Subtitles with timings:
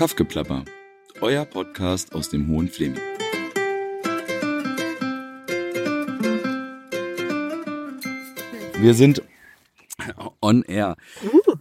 [0.00, 0.64] Kaffgeplapper,
[1.20, 3.02] euer Podcast aus dem Hohen Fleming.
[8.78, 9.20] Wir sind
[10.40, 10.96] on air.
[11.22, 11.54] Uh.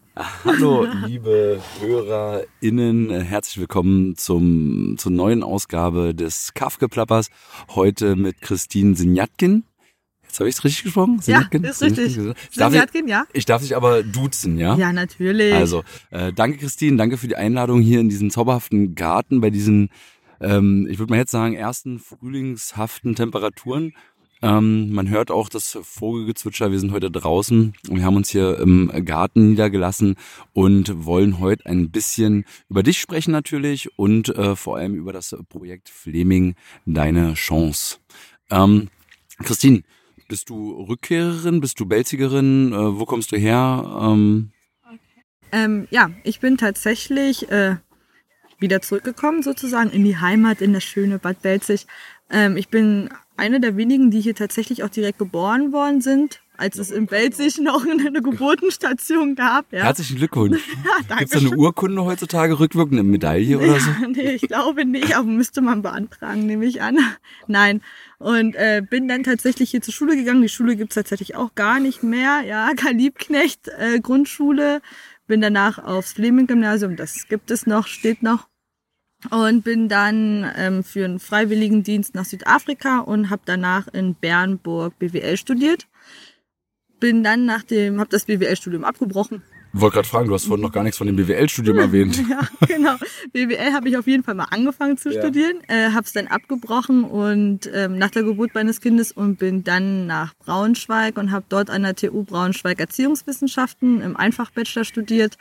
[0.45, 7.31] Hallo, liebe HörerInnen, herzlich willkommen zum, zur neuen Ausgabe des Kaffgeplappers.
[7.75, 9.65] Heute mit Christine Sinjatkin.
[10.29, 11.19] Jetzt habe ich es richtig gesprochen?
[11.19, 11.63] Sinjatkin?
[11.63, 12.19] Ja, ist richtig.
[12.51, 13.25] Sinjatkin, ja.
[13.33, 14.75] Ich darf dich aber duzen, ja?
[14.75, 15.55] Ja, natürlich.
[15.55, 19.89] Also, äh, danke Christine, danke für die Einladung hier in diesen zauberhaften Garten bei diesen,
[20.39, 23.93] ähm, ich würde mal jetzt sagen, ersten frühlingshaften Temperaturen.
[24.43, 26.71] Ähm, man hört auch das Vogelgezwitscher.
[26.71, 27.73] Wir sind heute draußen.
[27.89, 30.15] Wir haben uns hier im Garten niedergelassen
[30.53, 35.35] und wollen heute ein bisschen über dich sprechen natürlich und äh, vor allem über das
[35.49, 36.53] Projekt Fleming
[36.85, 37.97] Deine Chance.
[38.51, 38.89] Ähm,
[39.43, 39.81] Christine,
[40.29, 41.59] bist du Rückkehrerin?
[41.59, 42.71] Bist du Belzigerin?
[42.71, 43.99] Äh, wo kommst du her?
[44.01, 44.51] Ähm,
[45.51, 47.75] ähm, ja, ich bin tatsächlich äh,
[48.59, 51.87] wieder zurückgekommen sozusagen in die Heimat, in das schöne Bad Belzig.
[52.29, 56.77] Ähm, ich bin eine der wenigen, die hier tatsächlich auch direkt geboren worden sind, als
[56.77, 59.71] es in Belzig noch eine Geburtenstation gab.
[59.71, 59.83] Ja.
[59.83, 60.61] Herzlichen Glückwunsch.
[61.09, 63.91] ja, Gibt es eine Urkunde heutzutage rückwirkend, eine Medaille oder ja, so?
[64.09, 66.97] Nee, ich glaube nicht, aber müsste man beantragen, nehme ich an.
[67.47, 67.81] Nein.
[68.17, 70.41] Und äh, bin dann tatsächlich hier zur Schule gegangen.
[70.41, 72.41] Die Schule gibt's tatsächlich auch gar nicht mehr.
[72.45, 74.81] Ja, Karl Liebknecht, äh, Grundschule.
[75.27, 78.47] Bin danach aufs Fleming-Gymnasium, das gibt es noch, steht noch
[79.29, 85.37] und bin dann ähm, für einen Freiwilligendienst nach Südafrika und habe danach in Bernburg BWL
[85.37, 85.87] studiert.
[86.99, 89.41] Bin dann nach dem, habe das BWL-Studium abgebrochen.
[89.71, 92.17] Ich wollte gerade fragen, du hast vorhin noch gar nichts von dem BWL-Studium erwähnt.
[92.29, 92.95] ja, genau.
[93.33, 95.21] BWL habe ich auf jeden Fall mal angefangen zu ja.
[95.21, 99.63] studieren, äh, habe es dann abgebrochen und ähm, nach der Geburt meines Kindes und bin
[99.63, 105.37] dann nach Braunschweig und habe dort an der TU Braunschweig Erziehungswissenschaften im Einfachbachelor studiert,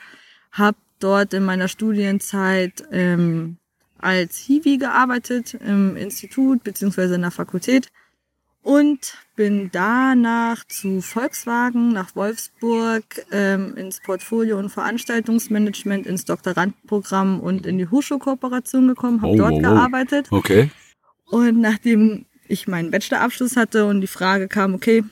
[0.53, 3.57] habe dort in meiner Studienzeit ähm,
[3.99, 7.89] als Hiwi gearbeitet im Institut beziehungsweise in der Fakultät
[8.63, 17.67] und bin danach zu Volkswagen nach Wolfsburg ähm, ins Portfolio und Veranstaltungsmanagement, ins Doktorandenprogramm und
[17.67, 19.61] in die Hochschulkooperation gekommen, habe oh, dort oh, oh.
[19.61, 20.27] gearbeitet.
[20.31, 20.71] Okay.
[21.27, 25.05] Und nachdem ich meinen Bachelorabschluss hatte und die Frage kam, okay,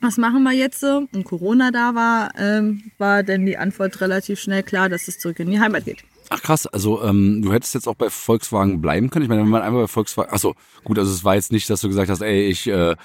[0.00, 1.08] was machen wir jetzt so?
[1.12, 5.40] Und Corona da war, ähm, war denn die Antwort relativ schnell klar, dass es zurück
[5.40, 6.04] in die Heimat geht.
[6.28, 9.24] Ach krass, also ähm, du hättest jetzt auch bei Volkswagen bleiben können.
[9.24, 10.54] Ich meine, wenn man einmal bei Volkswagen, achso,
[10.84, 12.96] gut, also es war jetzt nicht, dass du gesagt hast, ey, ich äh,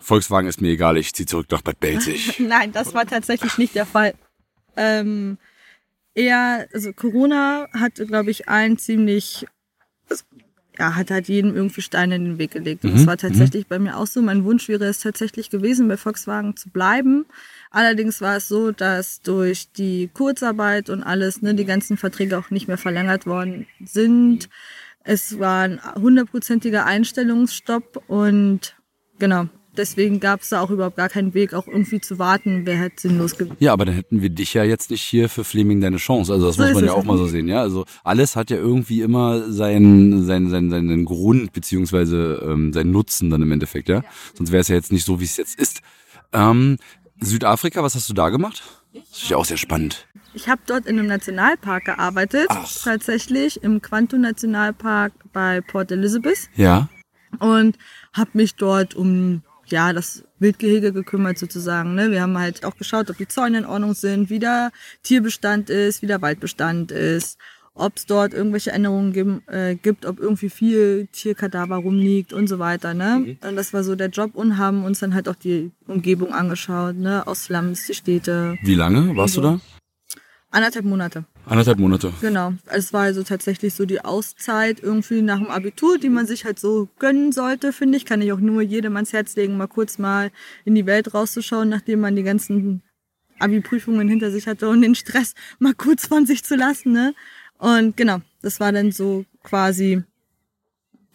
[0.00, 2.38] Volkswagen ist mir egal, ich ziehe zurück nach Bad Belzig.
[2.38, 4.14] Nein, das war tatsächlich nicht der Fall.
[4.76, 5.38] Ähm,
[6.14, 9.46] eher, also Corona hat, glaube ich, allen ziemlich,
[10.78, 12.84] ja, hat halt jedem irgendwie Steine in den Weg gelegt.
[12.84, 12.96] Und mhm.
[12.96, 13.68] das war tatsächlich mhm.
[13.68, 14.20] bei mir auch so.
[14.22, 17.26] Mein Wunsch wäre es tatsächlich gewesen, bei Volkswagen zu bleiben.
[17.74, 22.50] Allerdings war es so, dass durch die Kurzarbeit und alles, ne, die ganzen Verträge auch
[22.50, 24.48] nicht mehr verlängert worden sind.
[25.02, 28.76] Es war ein hundertprozentiger Einstellungsstopp und
[29.18, 32.78] genau, deswegen gab es da auch überhaupt gar keinen Weg, auch irgendwie zu warten, wäre
[32.78, 33.56] halt sinnlos gewesen.
[33.58, 36.32] Ja, aber dann hätten wir dich ja jetzt nicht hier für Fleming deine Chance.
[36.32, 37.60] Also das so muss man ja auch mal so sehen, ja.
[37.60, 43.30] Also alles hat ja irgendwie immer seinen, seinen, seinen, seinen Grund beziehungsweise ähm, seinen Nutzen
[43.30, 43.96] dann im Endeffekt, ja.
[43.96, 44.04] ja.
[44.34, 45.80] Sonst wäre es ja jetzt nicht so, wie es jetzt ist.
[46.32, 46.78] Ähm,
[47.20, 48.62] Südafrika, was hast du da gemacht?
[48.92, 50.06] Das ist ja auch sehr spannend.
[50.34, 52.68] Ich habe dort in einem Nationalpark gearbeitet, Ach.
[52.82, 56.48] tatsächlich im Quantum Nationalpark bei Port Elizabeth.
[56.56, 56.88] Ja.
[57.38, 57.78] Und
[58.12, 61.94] habe mich dort um ja das Wildgehege gekümmert sozusagen.
[61.94, 62.10] Ne?
[62.10, 64.70] Wir haben halt auch geschaut, ob die Zäune in Ordnung sind, wie der
[65.02, 67.38] Tierbestand ist, wie der Waldbestand ist
[67.74, 72.58] ob es dort irgendwelche Änderungen geben, äh, gibt, ob irgendwie viel Tierkadaver rumliegt und so
[72.58, 72.94] weiter.
[72.94, 73.24] Ne?
[73.42, 73.48] Mhm.
[73.48, 76.96] Und das war so der Job und haben uns dann halt auch die Umgebung angeschaut,
[76.96, 77.26] ne?
[77.26, 78.56] aus Slums, die Städte.
[78.62, 79.40] Wie lange warst so.
[79.40, 79.60] du da?
[80.50, 81.24] Anderthalb Monate.
[81.46, 82.12] Anderthalb Monate.
[82.20, 82.52] Genau.
[82.66, 86.60] Es war also tatsächlich so die Auszeit irgendwie nach dem Abitur, die man sich halt
[86.60, 88.04] so gönnen sollte, finde ich.
[88.04, 90.30] Kann ich auch nur jedem ans Herz legen, mal kurz mal
[90.64, 92.84] in die Welt rauszuschauen, nachdem man die ganzen
[93.40, 97.14] Abi-Prüfungen hinter sich hatte und den Stress mal kurz von sich zu lassen, ne?
[97.58, 100.02] Und genau, das war dann so quasi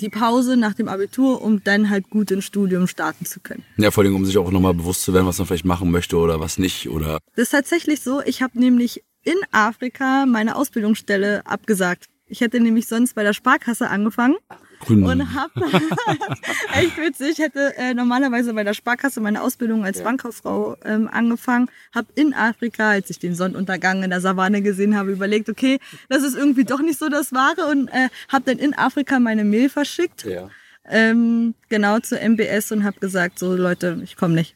[0.01, 3.63] die Pause nach dem Abitur, um dann halt gut ins Studium starten zu können.
[3.77, 6.18] Ja, vor allem, um sich auch nochmal bewusst zu werden, was man vielleicht machen möchte
[6.18, 7.19] oder was nicht, oder?
[7.36, 8.21] Das ist tatsächlich so.
[8.21, 12.06] Ich habe nämlich in Afrika meine Ausbildungsstelle abgesagt.
[12.27, 14.38] Ich hätte nämlich sonst bei der Sparkasse angefangen
[14.80, 15.04] Grün.
[15.04, 15.52] Und hab
[16.74, 20.04] echt witzig, ich hätte äh, normalerweise bei der Sparkasse meine Ausbildung als ja.
[20.04, 25.12] Bankkauffrau ähm, angefangen, hab in Afrika, als ich den Sonnenuntergang in der Savanne gesehen habe,
[25.12, 28.74] überlegt, okay, das ist irgendwie doch nicht so das Wahre und äh, hab dann in
[28.74, 30.26] Afrika meine Mail verschickt.
[30.26, 30.50] Ja.
[30.86, 34.56] Ähm, genau zu MBS und hab gesagt, so Leute, ich komme nicht.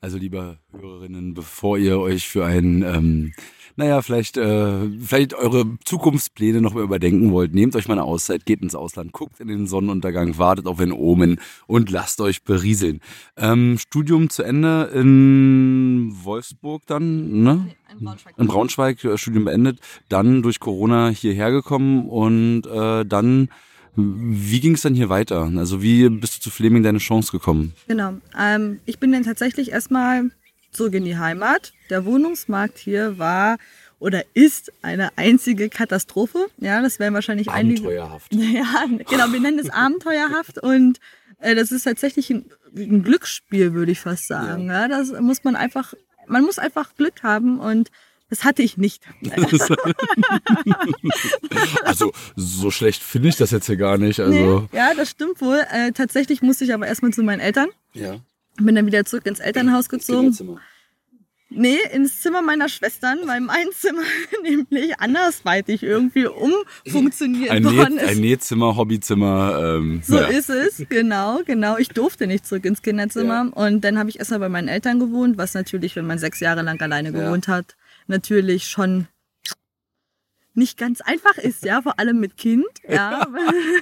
[0.00, 3.32] Also liebe Hörerinnen, bevor ihr euch für ein ähm,
[3.76, 7.54] naja, vielleicht, äh, vielleicht eure Zukunftspläne noch mal überdenken wollt.
[7.54, 10.92] Nehmt euch mal eine Auszeit, geht ins Ausland, guckt in den Sonnenuntergang, wartet auf ein
[10.92, 13.00] Omen und lasst euch berieseln.
[13.36, 17.74] Ähm, Studium zu Ende in Wolfsburg dann, ne?
[17.98, 18.34] In Braunschweig.
[18.38, 23.48] In Braunschweig, äh, Studium beendet, dann durch Corona hierher gekommen und äh, dann
[23.96, 25.50] wie ging es dann hier weiter?
[25.56, 27.74] Also wie bist du zu Fleming deine Chance gekommen?
[27.88, 28.14] Genau.
[28.38, 30.30] Ähm, ich bin dann tatsächlich erstmal
[30.70, 31.72] zurück in die Heimat.
[31.88, 33.58] Der Wohnungsmarkt hier war
[33.98, 36.46] oder ist eine einzige Katastrophe.
[36.58, 37.82] Ja, das wären wahrscheinlich einige.
[37.82, 38.32] Abenteuerhaft.
[38.34, 40.98] Ja, genau, wir nennen es abenteuerhaft und
[41.40, 42.46] äh, das ist tatsächlich ein,
[42.76, 44.66] ein, Glücksspiel, würde ich fast sagen.
[44.66, 44.82] Ja.
[44.82, 45.94] ja, das muss man einfach,
[46.26, 47.90] man muss einfach Glück haben und
[48.30, 49.02] das hatte ich nicht.
[51.84, 54.20] also so schlecht finde ich das jetzt hier gar nicht.
[54.20, 54.32] Also.
[54.32, 55.66] Nee, ja, das stimmt wohl.
[55.70, 57.68] Äh, tatsächlich musste ich aber erstmal zu meinen Eltern.
[57.92, 58.20] Ja.
[58.60, 60.58] Bin dann wieder zurück ins Elternhaus gezogen.
[61.52, 64.02] Nee, ins Zimmer meiner Schwestern, weil mein Zimmer
[64.42, 68.08] nämlich andersweitig irgendwie umfunktioniert ein worden ist.
[68.08, 69.76] Ein Nähzimmer, Hobbyzimmer.
[69.78, 70.26] Ähm, so ja.
[70.26, 71.76] ist es, genau, genau.
[71.76, 73.46] Ich durfte nicht zurück ins Kinderzimmer.
[73.46, 73.64] Ja.
[73.64, 76.62] Und dann habe ich erstmal bei meinen Eltern gewohnt, was natürlich, wenn man sechs Jahre
[76.62, 77.54] lang alleine gewohnt ja.
[77.54, 79.08] hat, natürlich schon
[80.54, 82.64] nicht ganz einfach ist, ja, vor allem mit Kind.
[82.88, 83.24] Ja.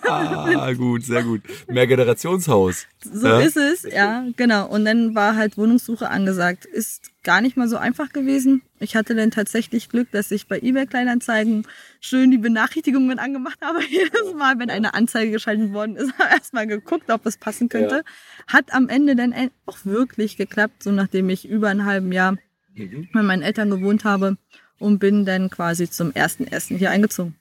[0.06, 1.40] ah, gut, sehr gut.
[1.66, 2.86] Mehr Generationshaus.
[3.02, 3.40] So ja?
[3.40, 4.68] ist es, ja, genau.
[4.68, 6.66] Und dann war halt Wohnungssuche angesagt.
[6.66, 8.62] Ist gar nicht mal so einfach gewesen.
[8.80, 11.66] Ich hatte dann tatsächlich Glück, dass ich bei eBay Kleinanzeigen
[12.00, 13.82] schön die Benachrichtigungen angemacht habe.
[13.88, 17.96] Jedes Mal, wenn eine Anzeige geschaltet worden ist, habe erstmal geguckt, ob es passen könnte.
[17.96, 18.52] Ja.
[18.52, 19.34] Hat am Ende dann
[19.64, 22.36] auch wirklich geklappt, so nachdem ich über ein halben Jahr
[22.74, 23.08] mhm.
[23.14, 24.36] bei meinen Eltern gewohnt habe
[24.78, 27.34] und bin dann quasi zum ersten ersten hier eingezogen.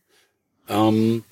[0.67, 1.23] Ähm,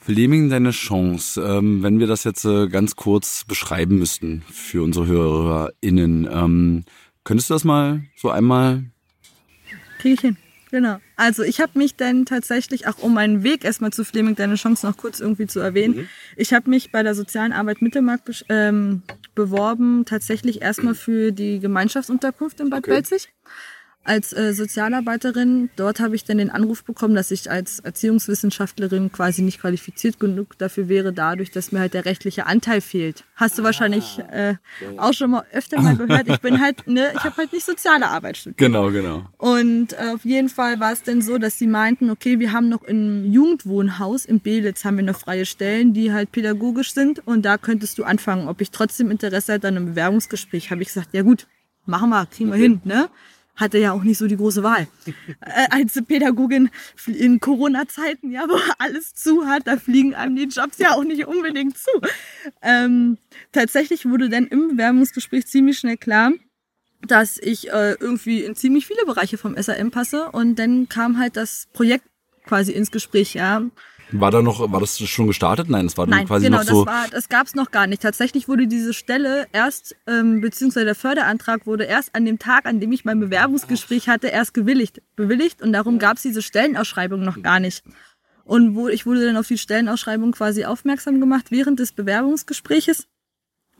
[0.00, 5.06] Fleming, deine Chance, ähm, wenn wir das jetzt äh, ganz kurz beschreiben müssten für unsere
[5.06, 6.84] HörerInnen, ähm,
[7.24, 8.82] könntest du das mal so einmal?
[10.00, 10.36] Krieg ich hin.
[10.72, 10.96] Genau.
[11.16, 14.86] Also ich habe mich dann tatsächlich auch um meinen Weg erstmal zu Fleming, deine Chance
[14.86, 15.96] noch kurz irgendwie zu erwähnen.
[15.96, 16.08] Mhm.
[16.36, 19.02] Ich habe mich bei der sozialen Arbeit Mittelmarkt ähm,
[19.34, 22.90] beworben, tatsächlich erstmal für die Gemeinschaftsunterkunft in Bad okay.
[22.90, 23.28] Belzig
[24.04, 25.70] als äh, Sozialarbeiterin.
[25.76, 30.58] Dort habe ich dann den Anruf bekommen, dass ich als Erziehungswissenschaftlerin quasi nicht qualifiziert genug
[30.58, 33.24] dafür wäre, dadurch, dass mir halt der rechtliche Anteil fehlt.
[33.36, 34.54] Hast du ah, wahrscheinlich äh,
[34.96, 36.28] auch schon mal öfter mal gehört.
[36.28, 38.58] Ich bin halt, ne, ich habe halt nicht soziale Arbeit studiert.
[38.58, 39.24] Genau, genau.
[39.38, 42.68] Und äh, auf jeden Fall war es dann so, dass sie meinten, okay, wir haben
[42.68, 47.42] noch im Jugendwohnhaus in Belitz haben wir noch freie Stellen, die halt pädagogisch sind und
[47.42, 48.48] da könntest du anfangen.
[48.48, 51.46] Ob ich trotzdem Interesse hätte an einem Bewerbungsgespräch, habe ich gesagt, ja gut,
[51.86, 52.62] machen wir, kriegen wir okay.
[52.62, 53.08] hin, ne?
[53.56, 54.86] Hatte ja auch nicht so die große Wahl.
[55.40, 56.70] Äh, als Pädagogin
[57.06, 61.26] in Corona-Zeiten, ja, wo alles zu hat, da fliegen einem die Jobs ja auch nicht
[61.26, 61.90] unbedingt zu.
[62.62, 63.18] Ähm,
[63.50, 66.32] tatsächlich wurde dann im Bewerbungsgespräch ziemlich schnell klar,
[67.02, 71.36] dass ich äh, irgendwie in ziemlich viele Bereiche vom SAM passe und dann kam halt
[71.36, 72.04] das Projekt
[72.46, 73.62] quasi ins Gespräch, ja.
[74.12, 75.68] War da noch, war das schon gestartet?
[75.68, 76.84] Nein, es war Nein, quasi genau, noch so.
[76.84, 78.02] Das, war, das gab es noch gar nicht.
[78.02, 82.80] Tatsächlich wurde diese Stelle erst, ähm, beziehungsweise der Förderantrag wurde erst an dem Tag, an
[82.80, 87.42] dem ich mein Bewerbungsgespräch hatte, erst gewilligt, bewilligt und darum gab es diese Stellenausschreibung noch
[87.42, 87.84] gar nicht.
[88.44, 93.06] Und wo, ich wurde dann auf die Stellenausschreibung quasi aufmerksam gemacht während des Bewerbungsgespräches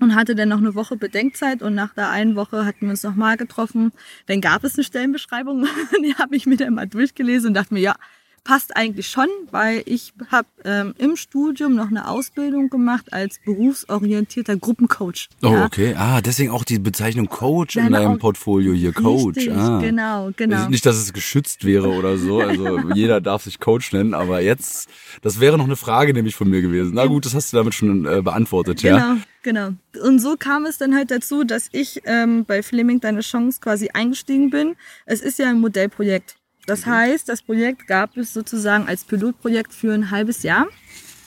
[0.00, 3.02] und hatte dann noch eine Woche Bedenkzeit und nach der einen Woche hatten wir uns
[3.02, 3.93] nochmal getroffen.
[4.26, 5.67] Dann gab es eine Stellenbeschreibung,
[6.05, 7.96] die habe ich mir dann mal durchgelesen und dachte mir, ja,
[8.44, 14.56] passt eigentlich schon, weil ich habe ähm, im Studium noch eine Ausbildung gemacht als berufsorientierter
[14.56, 15.29] Gruppencoach.
[15.43, 15.65] Oh, ja.
[15.65, 15.94] okay.
[15.96, 18.93] Ah, deswegen auch die Bezeichnung Coach Dann in deinem Portfolio hier.
[18.93, 19.37] Coach.
[19.37, 19.81] Richtig, ah.
[19.81, 20.56] genau, genau.
[20.56, 22.41] Also nicht, dass es geschützt wäre oder so.
[22.41, 24.89] Also jeder darf sich Coach nennen, aber jetzt,
[25.22, 26.93] das wäre noch eine Frage nämlich von mir gewesen.
[26.94, 29.17] Na gut, das hast du damit schon äh, beantwortet, genau, ja.
[29.43, 29.70] Genau.
[30.05, 33.91] Und so kam es dann halt dazu, dass ich ähm, bei Fleming Deine Chance quasi
[33.93, 34.77] eingestiegen bin.
[35.05, 36.37] Es ist ja ein Modellprojekt.
[36.66, 40.66] Das heißt, das Projekt gab es sozusagen als Pilotprojekt für ein halbes Jahr.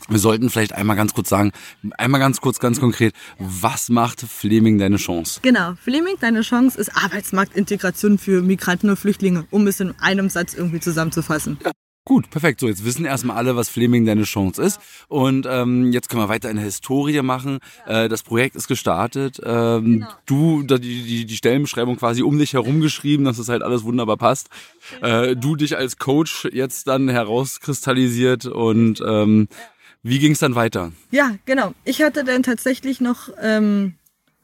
[0.07, 1.51] Wir sollten vielleicht einmal ganz kurz sagen,
[1.97, 5.39] einmal ganz kurz, ganz konkret, was macht Fleming deine Chance?
[5.41, 10.53] Genau, Fleming deine Chance ist Arbeitsmarktintegration für Migranten und Flüchtlinge, um es in einem Satz
[10.53, 11.57] irgendwie zusammenzufassen.
[11.63, 11.71] Ja.
[12.07, 12.59] Gut, perfekt.
[12.59, 14.79] So, jetzt wissen erstmal alle, was Fleming deine Chance ist.
[15.07, 17.57] Und ähm, jetzt können wir weiter eine Historie machen.
[17.87, 19.41] Äh, das Projekt ist gestartet.
[19.43, 20.07] Ähm, genau.
[20.27, 24.17] Du, die, die, die Stellenbeschreibung quasi um dich herum geschrieben, dass es halt alles wunderbar
[24.17, 24.49] passt.
[25.01, 29.47] Äh, du dich als Coach jetzt dann herauskristallisiert und ähm,
[30.03, 30.91] wie ging es dann weiter?
[31.09, 31.73] Ja, genau.
[31.85, 33.95] Ich hatte dann tatsächlich noch ähm,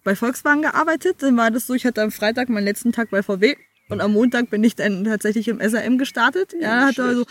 [0.04, 1.18] bei Volkswagen gearbeitet.
[1.20, 3.56] Dann war das so, ich hatte am Freitag meinen letzten Tag bei VW.
[3.90, 6.56] Und am Montag bin ich dann tatsächlich im SRM gestartet.
[6.60, 7.26] Ja, hatte also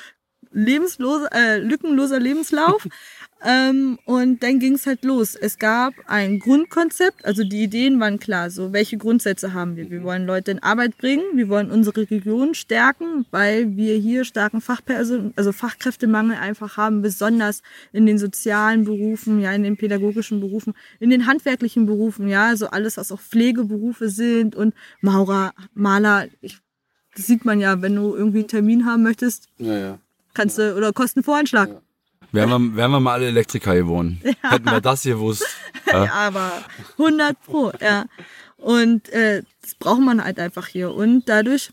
[0.53, 2.87] lebensloser, äh, lückenloser Lebenslauf.
[3.43, 5.35] Ähm, und dann ging es halt los.
[5.35, 8.51] Es gab ein Grundkonzept, also die Ideen waren klar.
[8.51, 9.91] So, welche Grundsätze haben wir?
[9.91, 14.61] Wir wollen Leute in Arbeit bringen, wir wollen unsere Region stärken, weil wir hier starken
[14.61, 20.75] Fachperson, also Fachkräftemangel einfach haben, besonders in den sozialen Berufen, ja, in den pädagogischen Berufen,
[20.99, 26.29] in den handwerklichen Berufen, ja, also alles, was auch Pflegeberufe sind und Maurer, Maler.
[26.43, 26.59] Ich,
[27.17, 29.99] das sieht man ja, wenn du irgendwie einen Termin haben möchtest, ja, ja.
[30.35, 31.69] Kannst du oder Kostenvoranschlag.
[31.69, 31.81] Ja.
[32.33, 34.21] Wären wir, wären wir mal alle Elektriker geworden.
[34.43, 34.53] Ja.
[34.53, 35.45] Hätten wir das gewusst.
[35.87, 36.05] Ja.
[36.05, 36.53] ja, aber
[36.99, 38.05] 100 pro, ja.
[38.59, 40.93] Und äh, das braucht man halt einfach hier.
[40.93, 41.73] Und dadurch,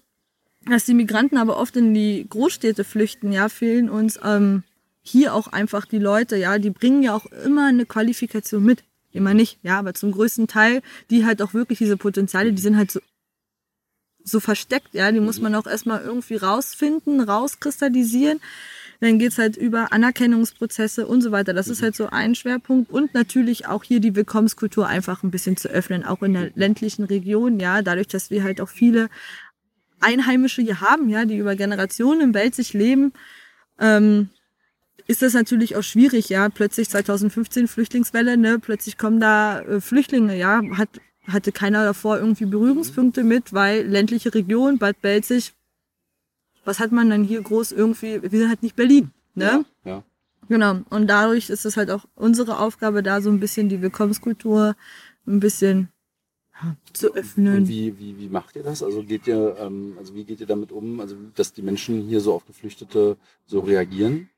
[0.66, 4.64] dass die Migranten aber oft in die Großstädte flüchten, ja, fehlen uns ähm,
[5.04, 8.84] hier auch einfach die Leute, ja, die bringen ja auch immer eine Qualifikation mit.
[9.12, 12.78] Immer nicht, ja, aber zum größten Teil, die halt auch wirklich diese Potenziale, die sind
[12.78, 13.00] halt so,
[14.28, 18.40] so versteckt, ja, die muss man auch erstmal irgendwie rausfinden, rauskristallisieren.
[19.00, 21.54] Dann geht's halt über Anerkennungsprozesse und so weiter.
[21.54, 22.92] Das ist halt so ein Schwerpunkt.
[22.92, 27.04] Und natürlich auch hier die Willkommenskultur einfach ein bisschen zu öffnen, auch in der ländlichen
[27.04, 29.10] Region, ja, dadurch, dass wir halt auch viele
[30.00, 33.14] Einheimische hier haben, ja, die über Generationen im Welt sich leben,
[33.80, 34.30] ähm,
[35.08, 36.50] ist das natürlich auch schwierig, ja.
[36.50, 40.90] Plötzlich 2015 Flüchtlingswelle, ne, plötzlich kommen da äh, Flüchtlinge, ja, hat
[41.28, 45.54] hatte keiner davor irgendwie Berührungspunkte mit, weil ländliche Region, Bad Belzig,
[46.66, 49.66] was hat man dann hier groß irgendwie, wir sind halt nicht Berlin, ne?
[49.84, 50.04] Ja, ja.
[50.50, 50.80] Genau.
[50.90, 54.76] Und dadurch ist es halt auch unsere Aufgabe, da so ein bisschen die Willkommenskultur
[55.26, 55.90] ein bisschen
[56.94, 57.58] zu öffnen.
[57.58, 58.82] Und wie, wie, wie macht ihr das?
[58.82, 62.22] Also geht ihr, ähm, also wie geht ihr damit um, also dass die Menschen hier
[62.22, 64.30] so auf Geflüchtete so reagieren?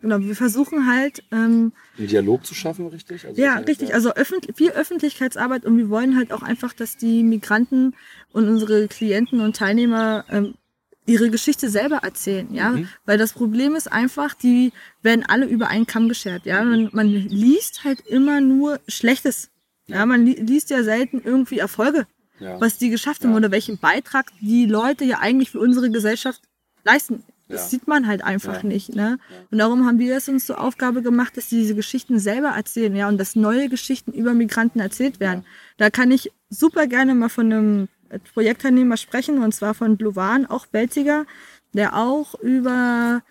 [0.00, 3.26] Genau, wir versuchen halt ähm, einen Dialog zu schaffen, richtig?
[3.26, 3.94] Also ja, richtig.
[3.94, 7.94] Also öffentlich, viel Öffentlichkeitsarbeit und wir wollen halt auch einfach, dass die Migranten
[8.32, 10.54] und unsere Klienten und Teilnehmer ähm,
[11.06, 12.88] ihre Geschichte selber erzählen, ja, mhm.
[13.04, 14.72] weil das Problem ist einfach, die
[15.02, 19.50] werden alle über einen Kamm geschert, ja, man, man liest halt immer nur Schlechtes,
[19.86, 22.06] ja, ja man li liest ja selten irgendwie Erfolge,
[22.40, 22.60] ja.
[22.60, 23.36] was die geschafft haben ja.
[23.36, 26.42] oder welchen Beitrag die Leute ja eigentlich für unsere Gesellschaft
[26.84, 27.22] leisten.
[27.48, 27.68] Das ja.
[27.68, 28.68] sieht man halt einfach ja.
[28.68, 28.94] nicht.
[28.94, 29.18] Ne?
[29.50, 32.94] Und darum haben wir es uns zur Aufgabe gemacht, dass die diese Geschichten selber erzählen,
[32.96, 35.44] ja, und dass neue Geschichten über Migranten erzählt werden.
[35.76, 37.88] Da kann ich super gerne mal von einem
[38.34, 41.26] Projektteilnehmer sprechen, und zwar von Bluvan, auch Belziger,
[41.72, 43.22] der auch über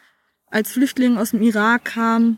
[0.50, 2.38] als Flüchtling aus dem Irak kam,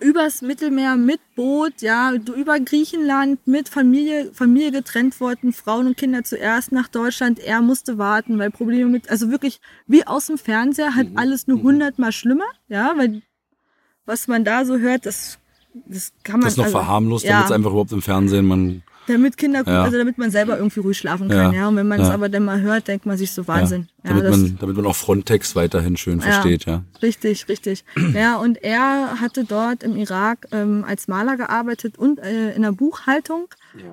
[0.00, 6.24] übers Mittelmeer mit Boot, ja, über Griechenland mit Familie, Familie getrennt worden, Frauen und Kinder
[6.24, 7.38] zuerst nach Deutschland.
[7.38, 11.18] Er musste warten, weil Probleme mit, also wirklich wie aus dem Fernseher, halt mhm.
[11.18, 11.62] alles nur mhm.
[11.62, 13.22] hundertmal schlimmer, ja, weil
[14.06, 15.38] was man da so hört, das,
[15.86, 16.42] das kann man.
[16.42, 19.82] Das ist noch also, verharmlost, damit es einfach überhaupt im Fernsehen man damit Kinder, ja.
[19.82, 21.60] also damit man selber irgendwie ruhig schlafen kann, ja.
[21.60, 21.68] ja.
[21.68, 23.88] Und wenn man es aber dann mal hört, denkt man sich so Wahnsinn.
[24.04, 24.14] Ja.
[24.14, 26.84] damit, man, damit man auch Frontex weiterhin schön versteht, ja.
[27.02, 27.84] Richtig, richtig.
[28.14, 32.72] ja, und er hatte dort im Irak ähm, als Maler gearbeitet und äh, in der
[32.72, 33.48] Buchhaltung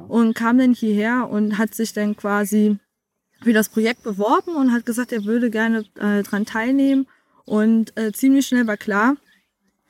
[0.07, 2.77] und kam dann hierher und hat sich dann quasi
[3.41, 7.07] für das Projekt beworben und hat gesagt, er würde gerne äh, dran teilnehmen.
[7.45, 9.17] Und äh, ziemlich schnell war klar,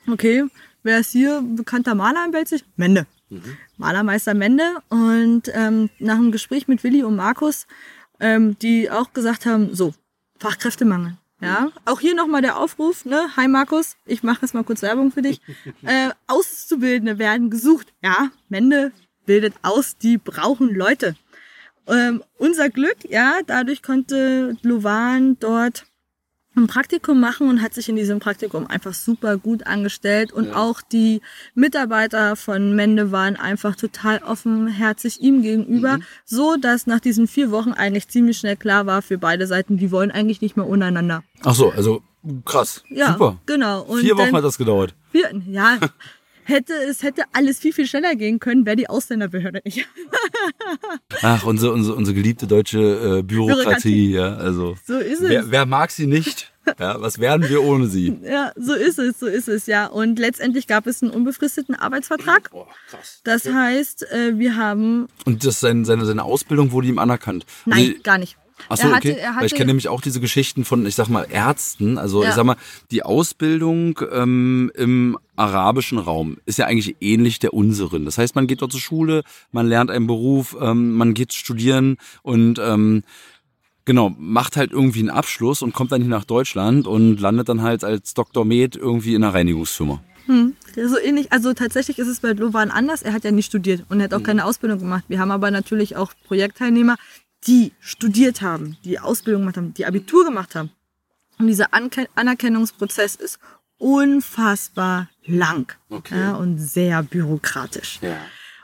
[0.08, 0.46] okay,
[0.84, 2.64] wer ist hier bekannter Maler in Belzig?
[2.76, 3.06] Mende.
[3.32, 3.58] Mhm.
[3.78, 4.64] Malermeister Mende.
[4.90, 7.66] Und ähm, nach einem Gespräch mit Willi und Markus,
[8.20, 9.94] ähm, die auch gesagt haben, so,
[10.40, 11.18] Fachkräftemangel.
[11.42, 13.30] Ja, auch hier nochmal der Aufruf, ne?
[13.36, 15.42] Hi Markus, ich mache jetzt mal kurz Werbung für dich.
[15.84, 17.92] Äh, Auszubildende werden gesucht.
[18.04, 18.92] Ja, Mende
[19.26, 21.16] bildet aus, die brauchen Leute.
[21.88, 25.86] Ähm, unser Glück, ja, dadurch konnte Luvan dort
[26.56, 30.56] ein Praktikum machen und hat sich in diesem Praktikum einfach super gut angestellt und ja.
[30.56, 31.22] auch die
[31.56, 36.04] Mitarbeiter von Mende waren einfach total offenherzig ihm gegenüber, mhm.
[36.26, 39.92] so dass nach diesen vier Wochen eigentlich ziemlich schnell klar war für beide Seiten, die
[39.92, 41.24] wollen eigentlich nicht mehr untereinander.
[41.44, 42.02] Ach so, also
[42.44, 43.38] krass, ja, super.
[43.46, 43.84] Genau.
[43.84, 44.94] Und vier Wochen hat das gedauert.
[45.12, 45.78] Vier, ja,
[46.44, 49.88] hätte, es hätte alles viel, viel schneller gehen können, wäre die Ausländerbehörde nicht.
[51.22, 54.36] Ach, unsere, unsere, unsere geliebte deutsche äh, Bürokratie, Bürokratie, ja.
[54.36, 55.30] Also, so ist es.
[55.30, 56.52] Wer, wer mag sie nicht?
[56.80, 58.20] Ja, was wären wir ohne sie?
[58.24, 59.88] Ja, so ist es, so ist es, ja.
[59.88, 62.50] Und letztendlich gab es einen unbefristeten Arbeitsvertrag.
[62.54, 63.22] Oh, krass.
[63.24, 65.08] Das heißt, äh, wir haben.
[65.26, 67.46] Und das seine, seine, seine Ausbildung wurde ihm anerkannt.
[67.66, 68.38] Nein, also, gar nicht.
[68.70, 69.18] Ach so, hatte, okay.
[69.38, 71.98] Weil ich kenne nämlich auch diese Geschichten von, ich sag mal, Ärzten.
[71.98, 72.30] Also ja.
[72.30, 72.58] ich sag mal,
[72.92, 78.06] die Ausbildung ähm, im arabischen Raum ist ja eigentlich ähnlich der unseren.
[78.06, 81.98] Das heißt, man geht dort zur Schule, man lernt einen Beruf, ähm, man geht studieren
[82.22, 83.04] und ähm,
[83.86, 87.62] genau, macht halt irgendwie einen Abschluss und kommt dann hier nach Deutschland und landet dann
[87.62, 88.46] halt als Dr.
[88.46, 90.02] Med irgendwie in einer Reinigungsfirma.
[90.28, 90.56] Hm.
[90.76, 93.02] So ähnlich, also tatsächlich ist es bei Lovan anders.
[93.02, 94.26] Er hat ja nicht studiert und er hat auch hm.
[94.26, 95.04] keine Ausbildung gemacht.
[95.08, 96.96] Wir haben aber natürlich auch Projektteilnehmer,
[97.48, 100.72] die studiert haben, die Ausbildung gemacht haben, die Abitur gemacht haben.
[101.40, 103.40] Und dieser Anerkennungsprozess ist
[103.78, 106.20] unfassbar lang Okay.
[106.20, 108.00] ja, und sehr bürokratisch.
[108.02, 108.18] Ja.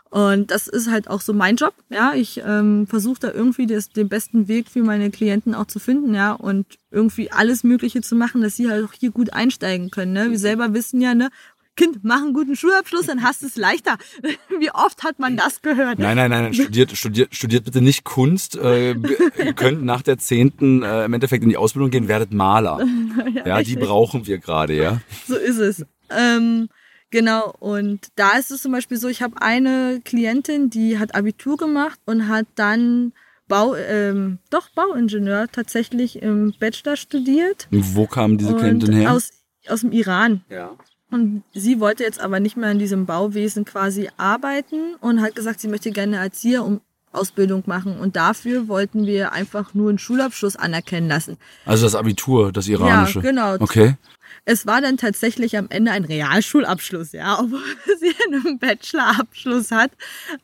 [0.10, 1.74] Und das ist halt auch so mein Job.
[1.90, 5.80] Ja, ich ähm, versuche da irgendwie das, den besten Weg für meine Klienten auch zu
[5.80, 9.92] finden, ja, und irgendwie alles Mögliche zu machen, dass sie halt auch hier gut einsteigen
[9.92, 10.14] können.
[10.14, 10.30] Ne?
[10.32, 11.30] Wir selber wissen ja, ne,
[11.78, 13.98] Kind, mach einen guten Schulabschluss, dann hast du es leichter.
[14.60, 16.00] Wie oft hat man das gehört?
[16.00, 16.54] Nein, nein, nein, nein.
[16.54, 18.58] Studiert, studiert, studiert bitte nicht Kunst.
[18.58, 18.96] Äh,
[19.38, 22.86] ihr könnt nach der zehnten äh, im Endeffekt in die Ausbildung gehen, werdet Maler.
[23.46, 23.80] Ja, die richtig.
[23.80, 25.00] brauchen wir gerade, ja.
[25.28, 25.86] So ist es.
[26.10, 26.70] Ähm,
[27.12, 31.58] genau, und da ist es zum Beispiel so, ich habe eine Klientin, die hat Abitur
[31.58, 33.14] gemacht und hat dann
[33.48, 37.68] Bau, ähm, doch Bauingenieur tatsächlich im Bachelor studiert.
[37.72, 39.14] Und wo kam diese und Klientin her?
[39.14, 39.30] Aus,
[39.68, 40.42] aus dem Iran.
[40.50, 40.72] ja.
[41.10, 45.62] Und sie wollte jetzt aber nicht mehr in diesem Bauwesen quasi arbeiten und hat gesagt,
[45.62, 46.82] sie möchte gerne Erzieher um
[47.14, 47.98] Ausbildung machen.
[48.00, 51.38] Und dafür wollten wir einfach nur einen Schulabschluss anerkennen lassen.
[51.66, 53.20] Also das Abitur, das iranische.
[53.20, 53.56] Ja, genau.
[53.60, 53.96] Okay.
[54.46, 57.60] Es war dann tatsächlich am Ende ein Realschulabschluss, ja, obwohl
[58.00, 59.92] sie einen Bachelorabschluss hat.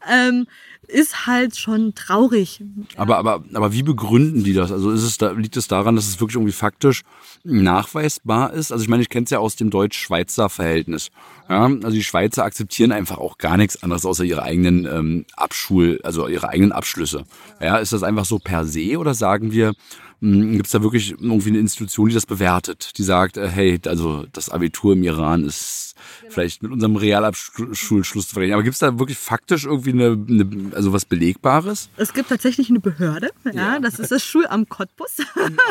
[0.10, 0.48] Ähm,
[0.88, 2.62] ist halt schon traurig.
[2.96, 4.72] Aber, aber, aber wie begründen die das?
[4.72, 7.04] Also ist es da, liegt es daran, dass es wirklich irgendwie faktisch
[7.44, 8.72] nachweisbar ist?
[8.72, 11.10] Also ich meine, ich kenne es ja aus dem Deutsch-Schweizer Verhältnis.
[11.50, 16.00] Ja, also die Schweizer akzeptieren einfach auch gar nichts anderes außer ihre eigenen ähm, Abschul,
[16.04, 17.26] also ihre eigenen Abschlüsse.
[17.62, 19.74] Ja, ist das einfach so per se oder sagen wir,
[20.24, 24.26] gibt es da wirklich irgendwie eine Institution, die das bewertet, die sagt, äh, hey, also
[24.32, 25.96] das Abitur im Iran ist
[26.30, 28.54] vielleicht mit unserem Realabschulschluss zu vergleichen.
[28.54, 31.90] Aber gibt es da wirklich faktisch irgendwie eine, eine, also was Belegbares?
[31.98, 33.80] Es gibt tatsächlich eine Behörde, ja, Ja.
[33.80, 35.18] das ist das Schulamt Cottbus.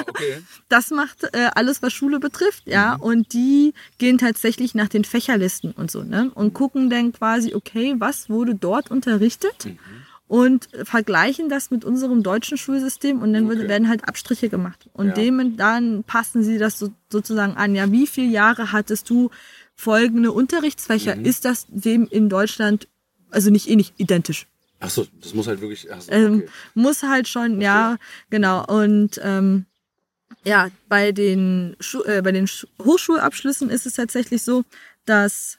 [0.06, 0.42] Okay.
[0.68, 2.97] Das macht äh, alles, was Schule betrifft, ja.
[2.97, 3.02] Mhm.
[3.02, 6.30] Und die gehen tatsächlich nach den Fächerlisten und so, ne?
[6.35, 9.64] Und gucken dann quasi, okay, was wurde dort unterrichtet?
[9.64, 9.78] Mhm.
[10.33, 13.69] Und vergleichen das mit unserem deutschen Schulsystem und dann Okay.
[13.69, 14.89] werden halt Abstriche gemacht.
[14.95, 15.12] Und Ja.
[15.12, 17.75] dem dann passen sie das so, sozusagen an.
[17.75, 19.29] Ja, wie viele Jahre hattest du
[19.75, 21.17] folgende Unterrichtsfächer?
[21.17, 21.27] Mhm.
[21.27, 22.89] Ist das dem in Deutschland,
[23.31, 24.47] also nicht eh nicht identisch?
[24.81, 25.93] Ach so, das muss halt wirklich.
[25.93, 26.49] Ach so, Ähm, okay.
[26.73, 27.99] muss halt schon, ja,
[28.31, 28.65] genau.
[28.65, 29.67] Und ähm,
[30.45, 34.65] ja, bei den, Schu äh, bei den Sch Hochschulabschlüssen ist es tatsächlich so,
[35.04, 35.59] dass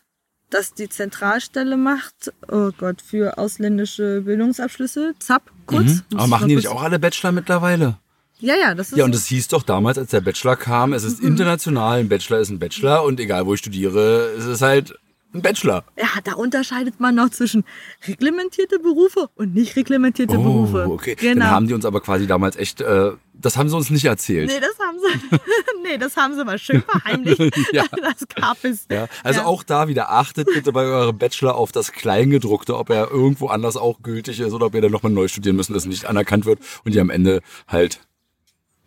[0.53, 5.85] dass die Zentralstelle macht, oh Gott, für ausländische Bildungsabschlüsse, ZAP, kurz.
[5.85, 6.01] Mhm.
[6.15, 7.97] Aber machen die nicht auch alle Bachelor mittlerweile?
[8.39, 11.03] Ja, ja, das ist Ja, und das hieß doch damals, als der Bachelor kam, es
[11.03, 11.29] ist Mhm.
[11.29, 14.95] international, ein Bachelor ist ein Bachelor und egal wo ich studiere, es ist halt
[15.33, 15.83] ein Bachelor.
[15.97, 17.63] ja, da unterscheidet man noch zwischen
[18.07, 20.85] reglementierte Berufe und nicht reglementierte Berufe.
[20.87, 21.15] Oh, okay.
[21.15, 21.41] Genau.
[21.45, 24.49] Dann haben die uns aber quasi damals echt, äh, das haben sie uns nicht erzählt.
[24.51, 25.37] nee, das haben sie,
[25.83, 27.41] nee, das haben sie mal schön verheimlicht.
[27.73, 27.83] Ja.
[28.01, 28.85] Das gab es.
[28.91, 29.45] Ja, also Ja.
[29.45, 33.77] auch da wieder achtet bitte bei eurem Bachelor auf das Kleingedruckte, ob er irgendwo anders
[33.77, 36.59] auch gültig ist oder ob ihr dann nochmal neu studieren müssen, dass nicht anerkannt wird
[36.85, 38.01] und ihr am Ende halt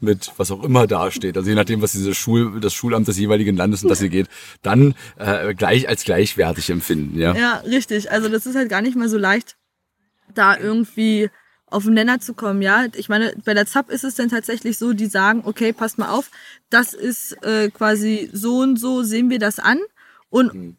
[0.00, 3.56] mit was auch immer dasteht, also je nachdem, was diese Schul, das Schulamt des jeweiligen
[3.56, 4.28] Landes, in das ihr geht,
[4.62, 7.34] dann äh, gleich als gleichwertig empfinden, ja.
[7.34, 8.10] Ja, richtig.
[8.10, 9.56] Also das ist halt gar nicht mal so leicht,
[10.34, 11.30] da irgendwie
[11.68, 12.86] auf den Nenner zu kommen, ja.
[12.94, 16.10] Ich meine, bei der ZAP ist es dann tatsächlich so, die sagen, okay, passt mal
[16.10, 16.30] auf,
[16.70, 19.78] das ist äh, quasi so und so sehen wir das an
[20.28, 20.76] und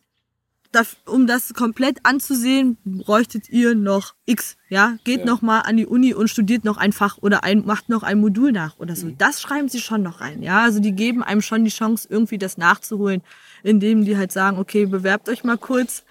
[0.72, 4.98] das, um das komplett anzusehen, bräuchtet ihr noch X, ja.
[5.04, 5.26] Geht Ja.
[5.26, 8.20] noch mal an die Uni und studiert noch ein Fach oder ein, macht noch ein
[8.20, 9.10] Modul nach oder so.
[9.18, 10.64] Das schreiben sie schon noch rein, ja.
[10.64, 13.22] Also die geben einem schon die Chance, irgendwie das nachzuholen,
[13.64, 16.04] indem die halt sagen, okay, bewerbt euch mal kurz,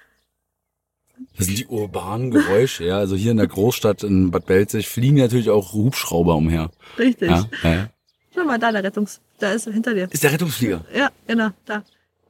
[1.38, 2.98] Das sind die urbanen Geräusche, ja.
[2.98, 6.70] Also hier in der Großstadt in Bad Belzig fliegen natürlich auch Hubschrauber umher.
[6.98, 7.30] Richtig.
[7.30, 7.88] Ja, ja.
[8.34, 9.20] Schau mal, da der Rettungs...
[9.38, 10.08] Da ist er hinter dir.
[10.10, 10.84] Ist der Rettungsflieger.
[10.94, 11.84] Ja, genau, da.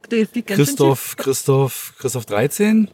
[0.09, 2.89] Christoph, Christoph, Christoph 13?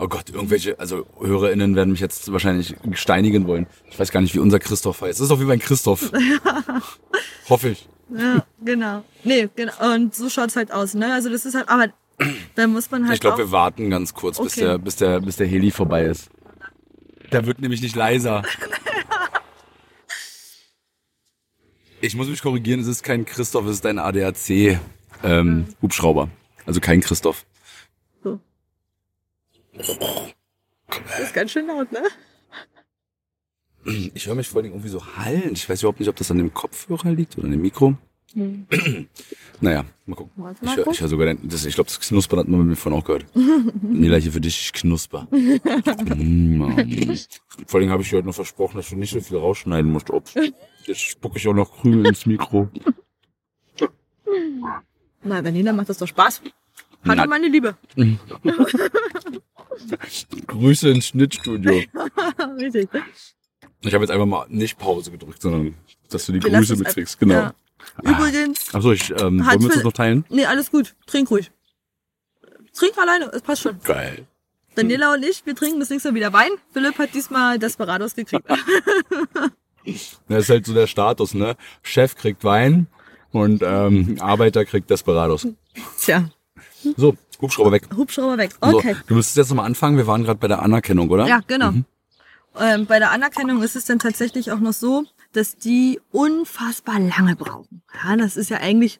[0.00, 3.66] Oh Gott, irgendwelche, also HörerInnen werden mich jetzt wahrscheinlich steinigen wollen.
[3.90, 5.18] Ich weiß gar nicht, wie unser Christoph heißt.
[5.18, 6.12] Das ist auf jeden Fall ein Christoph.
[7.48, 7.88] Hoffe ich.
[8.16, 9.04] Ja, genau.
[9.24, 9.72] Nee, genau.
[9.94, 11.12] Und so schaut's halt aus, ne?
[11.12, 11.88] Also das ist halt, aber
[12.54, 14.66] da muss man halt Ich glaube, wir warten ganz kurz, bis Okay.
[14.66, 16.30] der, bis der, bis der Heli vorbei ist.
[17.32, 18.42] Der wird nämlich nicht leiser.
[22.00, 24.78] Ich muss mich korrigieren, es ist kein Christoph, es ist ein ADAC
[25.22, 26.28] ähm, Hubschrauber.
[26.66, 27.46] Also kein Christoph.
[28.22, 28.40] So.
[29.74, 32.02] Das ist ganz schön laut, ne?
[34.14, 35.52] Ich höre mich vor allem irgendwie so hallen.
[35.52, 37.96] Ich weiß überhaupt nicht, ob das an dem Kopfhörer liegt oder an dem Mikro.
[38.34, 38.66] Hm.
[39.60, 40.32] Naja, mal gucken.
[40.36, 42.76] Warte Ich höre hör sogar, dein, das, ich glaube, das Knuspern hat man mit mir
[42.76, 43.24] vorhin auch gehört.
[43.82, 45.28] Nela, hier für dich, ich knusper.
[46.18, 47.14] Mm.
[47.66, 50.10] Vor allem habe ich dir heute noch versprochen, dass du nicht so viel rausschneiden musst.
[50.10, 50.34] Ups.
[50.84, 52.68] Jetzt spucke ich auch noch Krümel ins Mikro.
[55.22, 56.42] Na, Daniela macht das doch Spaß.
[57.06, 57.76] Hallo, meine Liebe.
[60.46, 61.82] Grüße ins Schnittstudio.
[62.58, 62.88] Richtig.
[63.80, 65.74] Ich habe jetzt einfach mal nicht Pause gedrückt, sondern
[66.10, 67.18] dass du die Wir Grüße mitkriegst.
[67.18, 67.34] Genau.
[67.34, 67.54] Ja,
[68.02, 68.74] Übrigens.
[68.74, 70.24] Achso, ich, ähm, wollen wir uns noch teilen?
[70.28, 70.94] Nee, alles gut.
[71.06, 71.50] Trink ruhig.
[72.72, 73.78] Trink alleine, es passt schon.
[73.82, 74.26] Geil.
[74.74, 76.50] Daniela und ich, wir trinken das nächste Mal wieder Wein.
[76.72, 78.46] Philipp hat diesmal Desperados gekriegt.
[80.28, 81.56] Das ist halt so der Status, ne?
[81.82, 82.88] Chef kriegt Wein
[83.32, 85.46] und ähm, Arbeiter kriegt Desperados.
[86.00, 86.30] Tja,
[86.96, 87.88] So, Hubschrauber weg.
[87.96, 88.50] Hubschrauber weg.
[88.60, 88.94] Okay.
[88.94, 89.96] So, du müsstest jetzt nochmal anfangen.
[89.96, 91.26] Wir waren gerade bei der Anerkennung, oder?
[91.26, 91.72] Ja, genau.
[92.58, 97.36] Ähm, bei der Anerkennung ist es dann tatsächlich auch noch so, dass die unfassbar lange
[97.36, 97.82] brauchen.
[98.02, 98.98] Ja, das ist ja eigentlich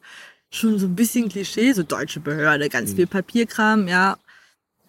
[0.49, 4.17] schon so ein bisschen Klischee, so deutsche Behörde, ganz viel Papierkram, ja.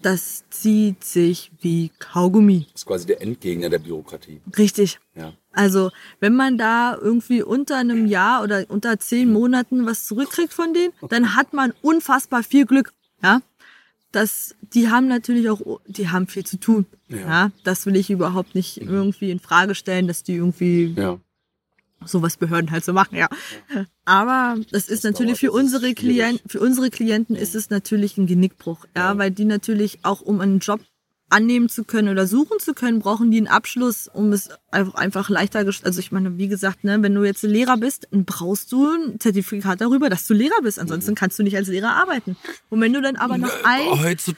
[0.02, 2.66] Das zieht sich wie Kaugummi.
[2.72, 4.40] Das ist quasi der Endgegner der Bürokratie.
[4.56, 4.98] Richtig.
[5.14, 5.32] Ja.
[5.52, 10.72] Also, wenn man da irgendwie unter einem Jahr oder unter zehn Monaten was zurückkriegt von
[10.74, 13.40] denen, dann hat man unfassbar viel Glück, ja.
[14.12, 17.18] Das, die haben natürlich auch, die haben viel zu tun, Ja.
[17.18, 17.50] ja.
[17.64, 21.18] Das will ich überhaupt nicht irgendwie in Frage stellen, dass die irgendwie Ja.
[22.04, 23.28] sowas Behörden halt so machen, ja.
[24.04, 25.94] Aber das ist natürlich für das unsere.
[25.94, 30.40] Klienten, für unsere Klienten ist es natürlich ein Genickbruch, ja, weil die natürlich auch um
[30.40, 30.80] einen Job
[31.30, 35.30] annehmen zu können oder suchen zu können, brauchen die einen Abschluss, um es einfach, einfach
[35.30, 38.86] leichter, also ich meine, wie gesagt, ne, wenn du jetzt Lehrer bist, dann brauchst du
[38.88, 42.36] ein Zertifikat darüber, dass du Lehrer bist, ansonsten kannst du nicht als Lehrer arbeiten.
[42.68, 44.32] Und wenn du dann aber noch ein, Oh, Heute,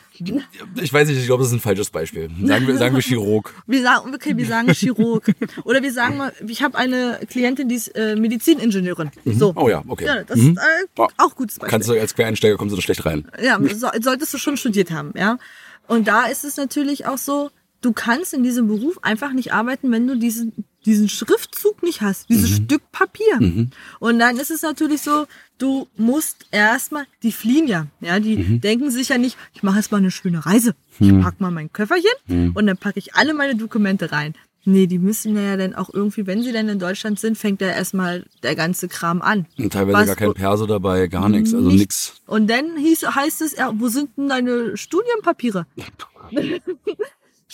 [0.80, 2.30] ich weiß nicht, ich glaube, das ist ein falsches Beispiel.
[2.44, 3.52] Sagen wir, sagen wir Chirurg.
[3.66, 5.24] Wir sagen, okay, wir sagen Chirurg.
[5.64, 9.10] Oder wir sagen mal, ich habe eine Klientin, die ist äh, Mediziningenieurin.
[9.24, 9.52] So.
[9.56, 10.04] Oh ja, okay.
[10.06, 10.52] Ja, das Mhm.
[10.52, 10.58] ist
[10.98, 11.70] äh, auch gutes Beispiel.
[11.70, 13.26] Kannst du als Quereinsteiger kommst du da schlecht rein.
[13.42, 15.38] ja, so, solltest du schon studiert haben, ja.
[15.88, 19.90] Und da ist es natürlich auch so, du kannst in diesem Beruf einfach nicht arbeiten,
[19.90, 22.64] wenn du diesen, diesen Schriftzug nicht hast, dieses Mhm.
[22.64, 23.68] Stück Papier.
[24.00, 25.26] Und dann ist es natürlich so,
[25.58, 28.60] du musst erstmal, die fliehen ja, ja, die Mhm.
[28.60, 30.74] denken sich ja nicht, ich mache jetzt mal eine schöne Reise.
[31.00, 32.52] Ich pack mal mein Köfferchen Mhm.
[32.54, 34.34] und dann packe ich alle meine Dokumente rein.
[34.64, 37.68] Nee, die müssen ja dann auch irgendwie, wenn sie dann in Deutschland sind, fängt ja
[37.68, 39.46] erstmal der ganze Kram an.
[39.58, 42.12] Und teilweise Was- gar kein Perso dabei, gar nichts, also Nichts.
[42.14, 42.22] nix.
[42.26, 45.66] Und dann hieß, heißt es, ja, wo sind denn deine Studienpapiere?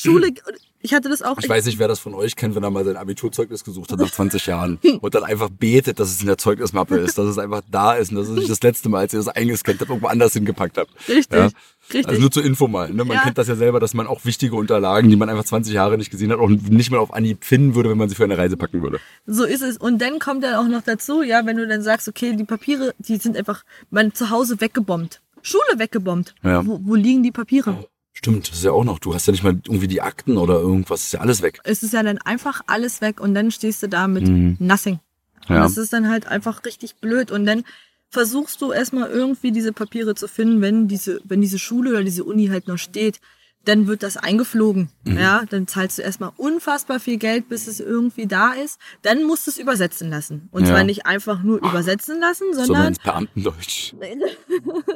[0.00, 0.28] Schule,
[0.80, 1.36] ich hatte das auch.
[1.40, 3.98] Ich weiß nicht, wer das von euch kennt, wenn er mal sein Abiturzeugnis gesucht hat
[3.98, 7.38] nach 20 Jahren und dann einfach betet, dass es in der Zeugnismappe ist, dass es
[7.38, 9.90] einfach da ist und dass es nicht das letzte Mal, als ihr das eingescannt habt,
[9.90, 10.90] irgendwo anders hingepackt habt.
[11.08, 11.48] Richtig, Ja?
[11.92, 12.06] richtig.
[12.08, 12.90] Also nur zur Info mal.
[12.92, 13.04] Ne?
[13.04, 13.22] Man Ja.
[13.24, 16.10] kennt das ja selber, dass man auch wichtige Unterlagen, die man einfach 20 Jahre nicht
[16.10, 18.56] gesehen hat, auch nicht mal auf Anhieb finden würde, wenn man sie für eine Reise
[18.56, 19.00] packen würde.
[19.26, 19.78] So ist es.
[19.78, 22.94] Und dann kommt dann auch noch dazu, ja, wenn du dann sagst, okay, die Papiere,
[22.98, 25.20] die sind einfach mein Zuhause weggebombt.
[25.42, 26.34] Schule weggebombt.
[26.44, 26.64] Ja.
[26.64, 27.84] Wo, wo liegen die Papiere?
[28.18, 28.98] Stimmt, das ist ja auch noch.
[28.98, 31.60] Du hast ja nicht mal irgendwie die Akten oder irgendwas, ist ja alles weg.
[31.62, 34.26] Es ist ja dann einfach alles weg und dann stehst du da mit
[34.60, 34.94] nothing.
[34.94, 35.54] Und Mhm.
[35.54, 35.62] Ja.
[35.62, 37.30] das ist dann halt einfach richtig blöd.
[37.30, 37.62] Und dann
[38.10, 42.24] versuchst du erstmal irgendwie diese Papiere zu finden, wenn diese, wenn diese Schule oder diese
[42.24, 43.20] Uni halt noch steht.
[43.68, 44.88] Dann wird das eingeflogen.
[45.04, 45.18] Mhm.
[45.18, 48.80] Ja, dann zahlst du erstmal unfassbar viel Geld, bis es irgendwie da ist.
[49.02, 50.48] Dann musst du es übersetzen lassen.
[50.52, 50.70] Und Ja.
[50.70, 53.92] zwar nicht einfach nur übersetzen lassen, Sondern sondern ins Beamtendeutsch.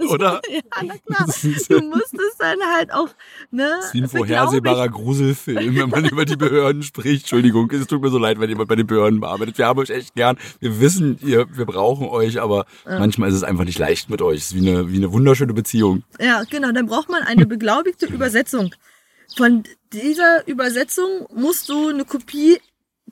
[0.09, 0.41] Oder?
[0.51, 1.27] ja, na klar.
[1.69, 3.09] Du musst es dann halt auch,
[3.51, 3.69] ne?
[3.77, 7.25] Das ist wie ein vorhersehbarer Gruselfilm, wenn man über die Behörden spricht.
[7.25, 9.59] Entschuldigung, es tut mir so leid, wenn jemand bei den Behörden bearbeitet.
[9.59, 10.39] Wir haben euch echt gern.
[10.61, 14.39] Wir wissen, ihr, wir brauchen euch, aber manchmal ist es einfach nicht leicht mit euch.
[14.39, 16.05] Es ist wie eine, wie eine wunderschöne Beziehung.
[16.19, 16.73] Ja, genau.
[16.73, 18.62] Dann braucht man eine beglaubigte Übersetzung.
[19.37, 22.59] Von dieser Übersetzung musst du eine Kopie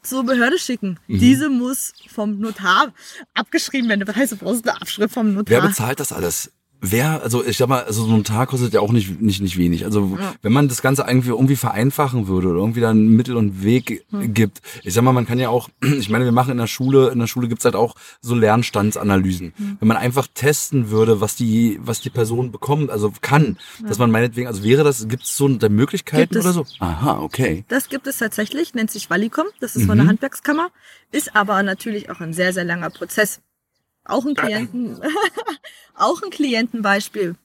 [0.02, 0.98] zur Behörde schicken.
[1.06, 1.18] Mhm.
[1.18, 2.92] Diese muss vom Notar
[3.34, 4.04] abgeschrieben werden.
[4.04, 5.62] Das heißt, du brauchst eine Abschrift vom Notar.
[5.62, 6.52] Wer bezahlt das alles?
[6.83, 9.57] Wer, also ich sag mal, also so ein Tag kostet ja auch nicht, nicht, nicht
[9.59, 9.85] wenig.
[9.85, 10.35] Also Ja.
[10.43, 14.05] wenn man das Ganze irgendwie irgendwie vereinfachen würde oder irgendwie da ein Mittel und Weg
[14.11, 14.33] Hm.
[14.35, 14.61] gibt.
[14.83, 17.19] Ich sag mal, man kann ja auch, ich meine, wir machen in der Schule, in
[17.19, 19.53] der Schule gibt's halt auch so Lernstandsanalysen.
[19.57, 19.77] Hm.
[19.81, 24.11] Wenn man einfach testen würde, was die, was die Person bekommt, also kann, dass man
[24.11, 25.59] meinetwegen, also wäre das, gibt's so eine
[26.37, 26.45] es.
[26.45, 26.66] oder so?
[26.79, 27.64] Aha, okay.
[27.69, 29.47] Das gibt es tatsächlich, nennt sich Wallicom.
[29.61, 30.01] Das ist von Mhm.
[30.03, 30.71] der Handwerkskammer.
[31.12, 33.40] Ist aber natürlich auch ein sehr, sehr langer Prozess.
[34.04, 34.98] Auch ein Klienten,
[35.94, 37.36] auch ein Klientenbeispiel.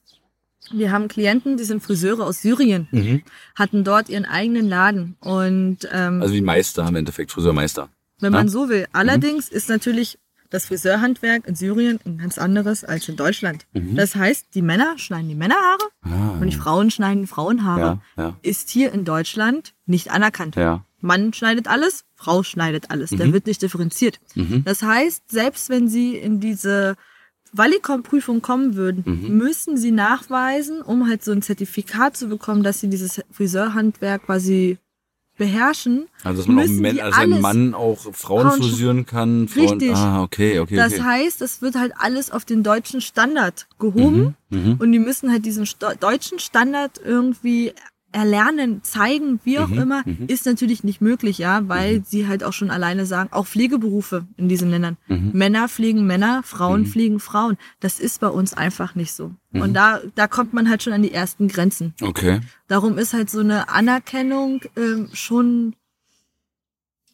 [0.72, 3.22] Wir haben Klienten, die sind Friseure aus Syrien, Mhm.
[3.54, 5.16] hatten dort ihren eigenen Laden.
[5.20, 7.88] Und ähm, Also wie Meister im Endeffekt, Friseurmeister.
[8.20, 8.50] wenn man ja.
[8.52, 8.86] so will.
[8.92, 10.18] Allerdings ist natürlich
[10.50, 13.66] das Friseurhandwerk in Syrien ein ganz anderes als in Deutschland.
[13.74, 16.12] Das heißt, die Männer schneiden die Männerhaare Mhm.
[16.12, 18.00] Ah, und die Frauen schneiden die Frauenhaare.
[18.16, 20.56] ja, ja, Ist hier in Deutschland nicht anerkannt.
[20.56, 20.84] ja.
[21.00, 23.10] Mann schneidet alles, Frau schneidet alles.
[23.12, 23.16] Mhm.
[23.18, 24.18] Da wird nicht differenziert.
[24.64, 26.96] Das heißt, selbst wenn Sie in diese
[27.52, 29.36] Wallicom-Prüfung kommen würden, Mhm.
[29.38, 34.78] müssen Sie nachweisen, um halt so ein Zertifikat zu bekommen, dass Sie dieses Friseurhandwerk quasi
[35.38, 36.06] beherrschen.
[36.24, 38.14] Also dass man auch die also ein Mann auch Frauen
[38.48, 39.48] Frauen- frisieren kann.
[39.48, 39.94] Frauen, Richtig.
[39.94, 41.02] Ah, okay, okay, Das okay.
[41.02, 45.44] heißt, es wird halt alles auf den deutschen Standard gehoben Mhm, und die müssen halt
[45.44, 47.72] diesen Sto deutschen Standard irgendwie
[48.16, 50.24] erlernen, zeigen, wie auch Mhm, immer, mhm.
[50.26, 54.48] ist natürlich nicht möglich, ja, weil sie halt auch schon alleine sagen, auch Pflegeberufe in
[54.48, 54.96] diesen Ländern.
[55.06, 55.32] Mhm.
[55.34, 56.86] Männer pflegen Männer, Frauen Mhm.
[56.86, 57.58] pflegen Frauen.
[57.80, 59.32] Das ist bei uns einfach nicht so.
[59.52, 59.60] Mhm.
[59.60, 61.92] Und da, da kommt man halt schon an die ersten Grenzen.
[62.00, 62.40] Okay.
[62.68, 65.74] Darum ist halt so eine Anerkennung ähm, schon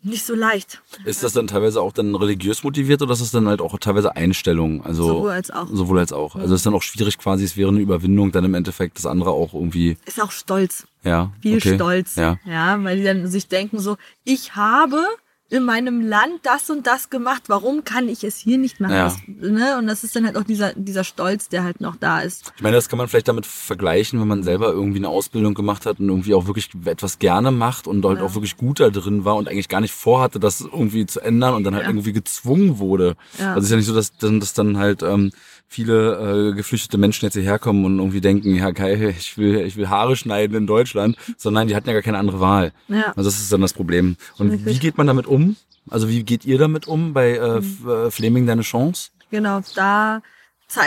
[0.05, 0.83] nicht so leicht.
[1.05, 4.17] Ist das dann teilweise auch dann religiös motiviert oder ist das dann halt auch teilweise
[4.17, 4.85] Einstellung?
[4.85, 5.69] Also Sowohl als auch.
[5.71, 6.35] sowohl als auch.
[6.35, 9.31] Also ist dann auch schwierig quasi, es wäre eine Überwindung, dann im Endeffekt das andere
[9.31, 10.87] auch irgendwie, Ist auch Stolz.
[11.05, 11.33] Ja.
[11.41, 11.75] Viel okay.
[11.75, 12.17] Stolz.
[12.17, 12.38] Ja.
[12.45, 15.05] ja, weil die dann sich denken so, ich habe
[15.51, 18.95] in meinem Land das und das gemacht, warum kann ich es hier nicht machen?
[18.95, 19.05] Ja.
[19.05, 19.77] Das, ne?
[19.77, 22.55] Und das ist dann halt auch dieser, dieser Stolz, der halt noch da ist.
[22.57, 25.85] Ich meine, das kann man vielleicht damit vergleichen, wenn man selber irgendwie eine Ausbildung gemacht
[25.85, 28.25] hat und irgendwie auch wirklich etwas gerne macht und halt Ja.
[28.25, 31.53] auch wirklich gut da drin war und eigentlich gar nicht vorhatte, das irgendwie zu ändern
[31.53, 31.91] und dann halt Ja.
[31.91, 33.17] irgendwie gezwungen wurde.
[33.38, 33.49] Ja.
[33.49, 35.33] Also es ist ja nicht so, dass dann, dass dann halt ähm,
[35.73, 39.77] viele äh, geflüchtete Menschen jetzt hierher kommen und irgendwie denken, ja geil, ich will, ich
[39.77, 42.73] will Haare schneiden in Deutschland, sondern die hatten ja gar keine andere Wahl.
[42.89, 43.13] Ja.
[43.17, 44.17] Also das ist dann das Problem.
[44.39, 44.67] Und Richtig.
[44.67, 45.57] wie geht man damit um?
[45.91, 47.89] Also wie geht ihr damit um bei äh, Mhm.
[47.89, 49.11] Äh, Fleming deine Chance?
[49.31, 50.23] Genau, da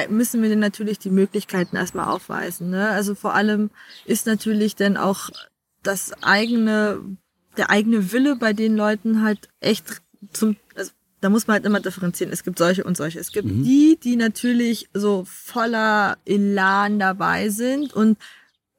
[0.09, 2.69] müssen wir natürlich die Möglichkeiten erstmal aufweisen.
[2.69, 2.89] Ne?
[2.89, 3.69] Also vor allem
[4.05, 5.29] ist natürlich dann auch
[5.83, 6.99] das eigene,
[7.57, 11.79] der eigene Wille bei den Leuten halt echt zum, also da muss man halt immer
[11.79, 12.31] differenzieren.
[12.31, 13.19] Es gibt solche und solche.
[13.19, 13.63] Es gibt Mhm.
[13.63, 18.17] die, die natürlich so voller Elan dabei sind und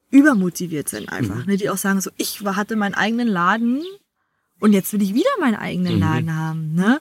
[0.09, 1.51] übermotiviert sind einfach, Mhm.
[1.51, 1.57] ne?
[1.57, 3.83] die auch sagen so, ich hatte meinen eigenen Laden
[4.59, 5.99] und jetzt will ich wieder meinen eigenen Mhm.
[5.99, 6.99] Laden haben, ne?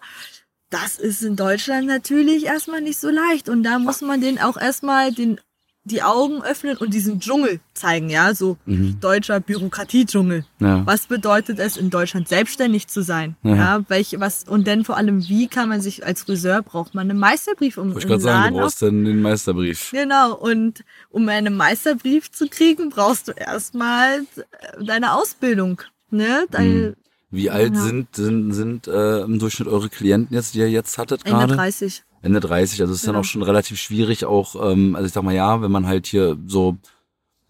[0.69, 4.57] Das ist in Deutschland natürlich erstmal nicht so leicht und da muss man denen auch
[4.57, 5.41] erstmal den
[5.89, 8.99] die Augen öffnen und diesen Dschungel zeigen, ja, so Mhm.
[9.01, 10.45] deutscher Bürokratiedschungel.
[10.59, 10.85] Ja.
[10.85, 13.37] Was bedeutet es in Deutschland selbstständig zu sein?
[13.45, 13.55] Ja.
[13.55, 17.09] Ja, welche was und dann vor allem wie kann man sich als Friseur braucht man
[17.09, 19.91] einen Meisterbrief um Wollte ich gerade sagen, du brauchst dann den Meisterbrief.
[19.93, 25.83] Genau, und um einen Meisterbrief zu kriegen, brauchst du erstmal äh, deine Ausbildung.
[26.11, 26.47] Ne?
[26.51, 26.95] Deine Hm.
[27.31, 27.81] Wie alt Ja.
[27.83, 31.55] sind, sind, sind äh, im Durchschnitt eure Klienten jetzt, die ihr jetzt hattet gerade?
[31.55, 32.03] 30.
[32.27, 32.81] Ende 30.
[32.81, 33.21] Also es ist dann Genau.
[33.21, 36.37] auch schon relativ schwierig, auch, ähm, also ich sag mal, ja, wenn man halt hier
[36.47, 36.77] so,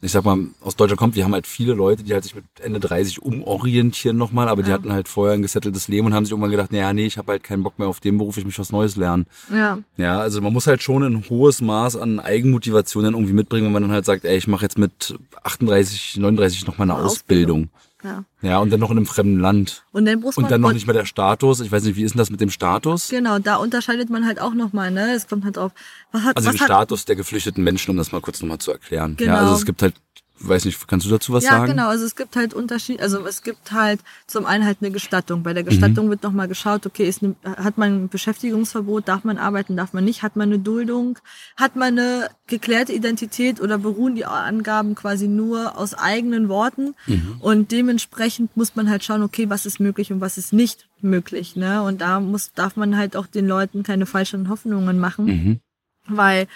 [0.02, 2.44] ich sag mal, aus Deutschland kommt, wir haben halt viele Leute, die halt sich mit
[2.62, 4.74] Ende 30 umorientieren nochmal, aber die Ja.
[4.74, 7.32] hatten halt vorher ein gesetteltes Leben und haben sich irgendwann gedacht, naja, nee, ich habe
[7.32, 9.26] halt keinen Bock mehr auf den Beruf, ich möchte was Neues lernen.
[9.52, 13.64] Ja, Ja, also man muss halt schon ein hohes Maß an Eigenmotivation dann irgendwie mitbringen,
[13.66, 16.94] wenn man dann halt sagt, ey, ich mache jetzt mit 38, 39 noch mal eine
[16.94, 17.70] Eine Ausbildung.
[18.06, 18.24] Ja.
[18.42, 19.84] Ja, und dann noch in einem fremden Land.
[19.92, 21.60] Und dann muss man Und dann noch nicht mehr der Status.
[21.60, 23.08] Ich weiß nicht, wie ist denn das mit dem Status?
[23.08, 25.14] Genau, da unterscheidet man halt auch nochmal, ne?
[25.14, 25.72] Es kommt halt drauf.
[26.12, 28.58] Was hat, Also was den hat, Status der geflüchteten Menschen, um das mal kurz nochmal
[28.58, 29.16] zu erklären.
[29.16, 29.32] Genau.
[29.32, 29.94] Ja, also es gibt halt,
[30.38, 31.72] weiß nicht, kannst du dazu was ja, sagen?
[31.72, 31.88] genau.
[31.88, 33.00] Also es gibt halt Unterschied.
[33.00, 35.42] Also es gibt halt zum einen halt eine Gestattung.
[35.42, 35.68] Bei der Mhm.
[35.68, 39.92] Gestattung wird nochmal geschaut, okay, ist eine, hat man ein Beschäftigungsverbot, darf man arbeiten, darf
[39.92, 41.18] man nicht, hat man eine Duldung,
[41.56, 46.94] hat man eine geklärte Identität oder beruhen die Angaben quasi nur aus eigenen Worten.
[47.06, 47.36] Mhm.
[47.40, 51.56] Und dementsprechend muss man halt schauen, okay, was ist möglich und was ist nicht möglich.
[51.56, 51.82] Ne?
[51.82, 55.60] Und da muss, darf man halt auch den Leuten keine falschen Hoffnungen machen Mhm.
[56.08, 56.46] weil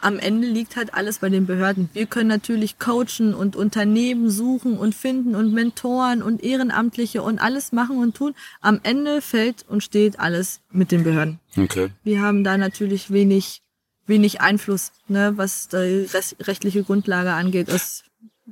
[0.00, 1.88] am Ende liegt halt alles bei den Behörden.
[1.94, 7.72] Wir können natürlich coachen und Unternehmen suchen und finden und Mentoren und Ehrenamtliche und alles
[7.72, 8.34] machen und tun.
[8.60, 11.40] Am Ende fällt und steht alles mit den Behörden.
[11.56, 11.88] Okay.
[12.04, 13.62] Wir haben da natürlich wenig,
[14.06, 16.06] wenig Einfluss, ne, was die
[16.40, 17.68] rechtliche Grundlage angeht.
[17.68, 18.04] Das,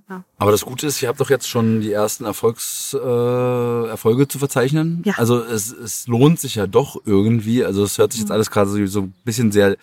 [0.08, 0.24] ja.
[0.38, 4.38] Aber das Gute ist, ihr habt doch jetzt schon die ersten Erfolgs, äh, Erfolge zu
[4.38, 5.02] verzeichnen.
[5.04, 5.14] Ja.
[5.18, 7.64] Also es, es lohnt sich ja doch irgendwie.
[7.64, 9.76] Also es hört sich jetzt alles gerade so, so ein bisschen sehr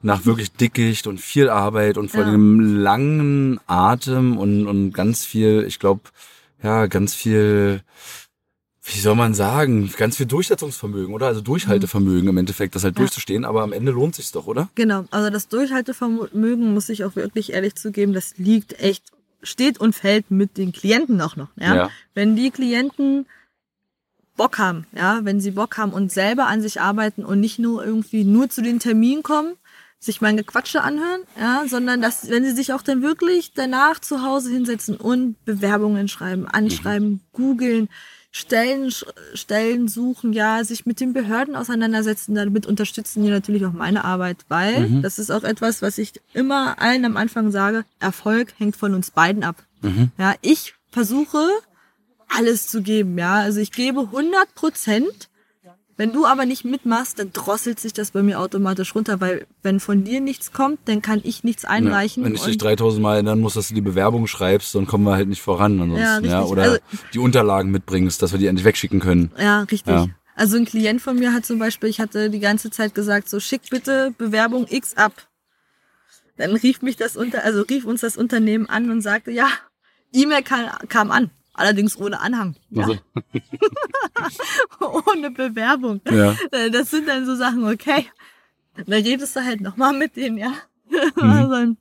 [0.00, 2.28] nach wirklich Dickicht und viel Arbeit und vor Ja.
[2.28, 6.02] einem langen Atem und, und ganz viel, ich glaube,
[6.62, 7.82] ja, ganz viel,
[8.84, 11.26] wie soll man sagen, ganz viel Durchsetzungsvermögen, oder?
[11.26, 13.02] Also Durchhaltevermögen im Endeffekt, das halt Ja.
[13.02, 14.68] durchzustehen, aber am Ende lohnt sich's doch, oder?
[14.76, 19.04] Genau, also das Durchhaltevermögen, muss ich auch wirklich ehrlich zugeben, das liegt echt,
[19.42, 21.48] steht und fällt mit den Klienten auch noch.
[21.56, 21.74] Ja?
[21.74, 21.90] Ja.
[22.14, 23.26] Wenn die Klienten
[24.36, 27.84] Bock haben, ja, wenn sie Bock haben und selber an sich arbeiten und nicht nur
[27.84, 29.54] irgendwie nur zu den Terminen kommen,
[30.02, 34.22] sich mein Gequatsche anhören, ja, sondern dass, wenn sie sich auch dann wirklich danach zu
[34.22, 37.88] Hause hinsetzen und Bewerbungen schreiben, anschreiben, googeln,
[38.32, 38.90] Stellen,
[39.34, 44.38] Stellen suchen, ja, sich mit den Behörden auseinandersetzen, damit unterstützen die natürlich auch meine Arbeit,
[44.48, 45.02] weil Mhm.
[45.02, 49.10] das ist auch etwas, was ich immer allen am Anfang sage, Erfolg hängt von uns
[49.10, 49.62] beiden ab.
[49.82, 50.10] Mhm.
[50.18, 51.46] Ja, ich versuche
[52.28, 53.34] alles zu geben, ja.
[53.34, 55.28] Also ich gebe 100 Prozent.
[55.98, 59.78] Wenn du aber nicht mitmachst, dann drosselt sich das bei mir automatisch runter, weil wenn
[59.78, 62.22] von dir nichts kommt, dann kann ich nichts einreichen.
[62.22, 64.86] Ja, wenn ich dich und- 3000 Mal erinnern muss, dass du die Bewerbung schreibst, dann
[64.86, 65.80] kommen wir halt nicht voran.
[65.80, 66.42] Ansonsten, Ja, ja.
[66.44, 66.78] Oder Also-
[67.12, 69.30] die Unterlagen mitbringst, dass wir die endlich wegschicken können.
[69.38, 69.94] Ja, richtig.
[69.94, 70.06] Ja.
[70.34, 73.38] Also ein Klient von mir hat zum Beispiel, ich hatte die ganze Zeit gesagt, so
[73.38, 75.12] schick bitte Bewerbung X ab.
[76.38, 79.48] Dann rief mich das unter, also rief uns das Unternehmen an und sagte, ja,
[80.14, 81.30] E-Mail kam, kam an.
[81.54, 82.56] Allerdings ohne Anhang.
[82.70, 82.84] Ja.
[82.84, 82.98] Also,
[85.10, 86.00] ohne Bewerbung.
[86.10, 86.32] ja.
[86.50, 88.06] Äh, Das sind dann so Sachen, okay.
[88.86, 90.52] Da redest du halt nochmal mit denen, ja.
[91.16, 91.22] Mhm.
[91.30, 91.74] Also,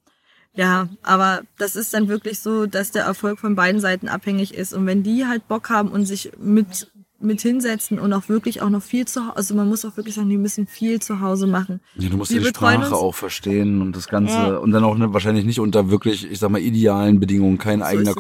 [0.54, 4.74] ja, aber das ist dann wirklich so, dass der Erfolg von beiden Seiten abhängig ist.
[4.74, 8.70] Und wenn die halt Bock haben und sich mit, mit hinsetzen und auch wirklich auch
[8.70, 11.46] noch viel zu Hause, also man muss auch wirklich sagen, die müssen viel zu Hause
[11.48, 11.80] machen.
[11.96, 14.58] Ja, du musst die betreuen Sprache uns- auch verstehen und das Ganze Ja.
[14.58, 18.02] und dann auch ne, wahrscheinlich nicht unter wirklich, ich sag mal, idealen Bedingungen, kein eigener
[18.04, 18.16] ist es.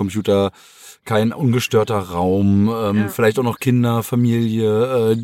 [1.03, 3.07] Kein ungestörter Raum, ähm, Ja.
[3.07, 5.17] vielleicht auch noch Kinder, Familie, äh,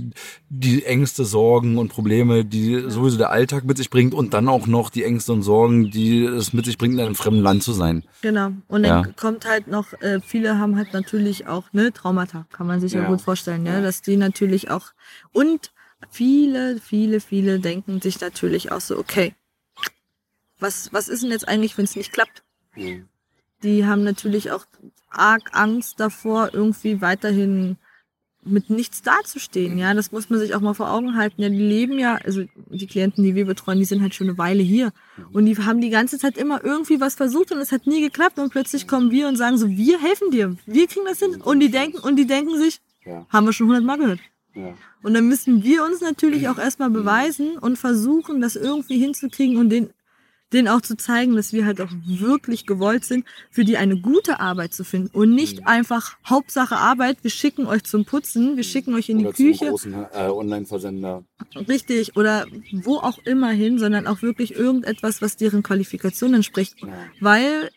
[0.50, 4.66] die Ängste, Sorgen und Probleme, die sowieso der Alltag mit sich bringt und dann auch
[4.66, 7.74] noch die Ängste und Sorgen, die es mit sich bringt, in einem fremden Land zu
[7.74, 8.04] sein.
[8.24, 8.48] Genau.
[8.68, 9.12] Und dann Ja.
[9.16, 13.02] kommt halt noch, äh, viele haben halt natürlich auch ne Traumata, kann man sich ja,
[13.04, 13.08] Ja.
[13.08, 13.82] gut vorstellen, ja, Ja.
[13.82, 14.88] dass die natürlich auch
[15.32, 15.72] und
[16.10, 19.36] viele, viele, viele denken sich natürlich auch so, okay,
[20.60, 22.44] was was ist denn jetzt eigentlich, wenn es nicht klappt?
[23.64, 24.66] Die haben natürlich auch
[25.18, 27.78] arg Angst davor, irgendwie weiterhin
[28.44, 29.94] mit nichts dazustehen, ja.
[29.94, 31.42] Das muss man sich auch mal vor Augen halten.
[31.42, 34.38] Ja, die leben ja, also die Klienten, die wir betreuen, die sind halt schon eine
[34.38, 34.94] Weile hier.
[35.34, 38.40] Und die haben die ganze Zeit immer irgendwie was versucht und es hat nie geklappt.
[38.40, 41.42] Und plötzlich kommen wir und sagen so, wir helfen dir, wir kriegen das hin.
[41.42, 43.26] Und die denken, und die denken sich, Ja.
[43.30, 44.20] haben wir schon hundertmal gehört.
[44.54, 44.74] Ja.
[45.04, 49.70] Und dann müssen wir uns natürlich auch erstmal beweisen und versuchen, das irgendwie hinzukriegen und
[49.70, 49.90] den,
[50.54, 54.40] denen auch zu zeigen, dass wir halt auch wirklich gewollt sind, für die eine gute
[54.40, 58.96] Arbeit zu finden und nicht einfach Hauptsache Arbeit, wir schicken euch zum Putzen, wir schicken
[58.96, 61.24] euch in die Küche, großen äh, Online-Versender.
[61.68, 66.76] richtig, oder wo auch immer hin, sondern auch wirklich irgendetwas, was deren Qualifikation entspricht.
[67.20, 67.70] Weil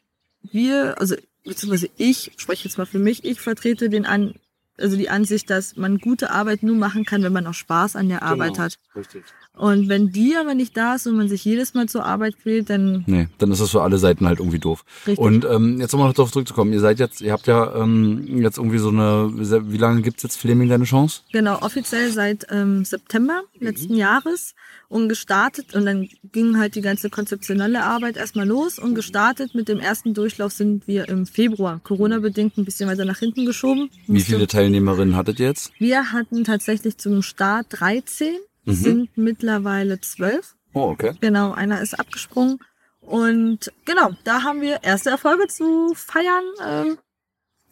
[0.43, 4.35] wir, also beziehungsweise ich, spreche jetzt mal für mich, ich vertrete den an,
[4.81, 8.09] also die Ansicht, dass man gute Arbeit nur machen kann, wenn man auch Spaß an
[8.09, 8.79] der Arbeit hat.
[8.95, 9.23] Richtig.
[9.57, 12.71] Und wenn die aber nicht da ist und man sich jedes Mal zur Arbeit quält,
[12.71, 14.85] dann Nee, dann ist das für alle Seiten halt irgendwie doof.
[15.07, 15.19] Richtig.
[15.19, 16.73] Und ähm, jetzt nochmal noch darauf zurückzukommen.
[16.73, 20.37] Ihr seid jetzt, ihr habt ja ähm, jetzt irgendwie so eine, wie lange gibt's jetzt
[20.37, 21.23] Fleming deine Chance?
[21.33, 24.55] genau offiziell seit ähm, September letzten Jahres
[24.89, 29.69] und gestartet und dann ging halt die ganze konzeptionelle Arbeit erstmal los und gestartet mit
[29.69, 33.91] dem ersten Durchlauf sind wir im Februar, Corona-bedingt ein bisschen weiter nach hinten geschoben.
[34.07, 35.73] Wie viele Teilnehmerinnen hattet ihr jetzt?
[35.79, 38.35] Wir hatten tatsächlich zum Start 13,
[38.67, 38.73] Mhm.
[38.75, 40.55] sind mittlerweile 12.
[40.75, 41.15] Oh, okay.
[41.21, 42.59] Genau, einer ist abgesprungen.
[43.01, 46.45] Und genau, da haben wir erste Erfolge zu feiern.
[46.65, 46.99] Ähm,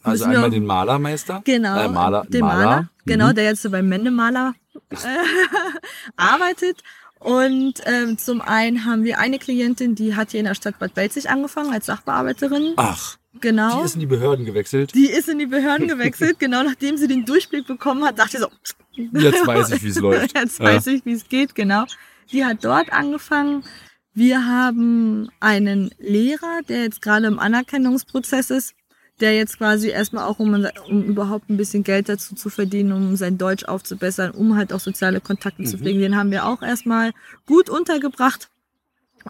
[0.02, 1.42] Also einmal den Malermeister.
[1.44, 3.34] Genau, Äh, Maler, den Maler, genau, Mhm.
[3.34, 4.54] der jetzt so beim Mendemaler
[4.90, 4.96] äh,
[6.16, 6.82] arbeitet.
[7.20, 10.94] Und ähm, zum einen haben wir eine Klientin, die hat hier in der Stadt Bad
[10.94, 12.72] Belzig angefangen als Sachbearbeiterin.
[12.76, 13.78] Ach, genau.
[13.78, 14.94] Die ist in die Behörden gewechselt.
[14.94, 18.42] die ist in die Behörden gewechselt, genau nachdem sie den Durchblick bekommen hat, dachte sie
[18.42, 18.48] so,
[19.12, 20.34] Jetzt weiß ich, wie es läuft.
[20.36, 21.84] Jetzt weiß ich, wie es geht, genau.
[22.32, 23.64] Die hat dort angefangen.
[24.12, 28.74] Wir haben einen Lehrer, der jetzt gerade im Anerkennungsprozess ist,
[29.20, 33.16] der jetzt quasi erstmal auch, um, um überhaupt ein bisschen Geld dazu zu verdienen, um
[33.16, 37.12] sein Deutsch aufzubessern, um halt auch soziale Kontakte zu pflegen, den haben wir auch erstmal
[37.46, 38.50] gut untergebracht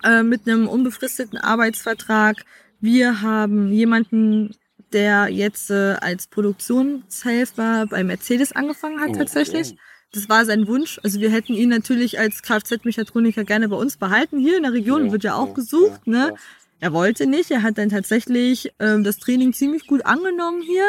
[0.05, 2.45] äh, mit einem unbefristeten Arbeitsvertrag.
[2.81, 4.55] Wir haben jemanden,
[4.93, 9.77] der jetzt äh, als Produktionshelfer bei Mercedes angefangen hat Oh, tatsächlich.
[10.13, 10.99] Das war sein Wunsch.
[11.03, 14.39] Also wir hätten ihn natürlich als Kfz-Mechatroniker gerne bei uns behalten.
[14.39, 16.01] Hier in der Region Ja, wird ja auch ja, gesucht.
[16.07, 16.35] ja, ne?
[16.81, 17.51] Er wollte nicht.
[17.51, 20.85] Er hat dann tatsächlich ähm, das Training ziemlich gut angenommen hier.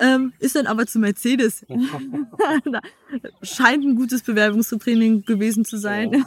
[0.00, 1.64] Ähm, ist dann aber zu Mercedes.
[3.42, 6.24] Scheint ein gutes Bewerbungstraining gewesen zu sein.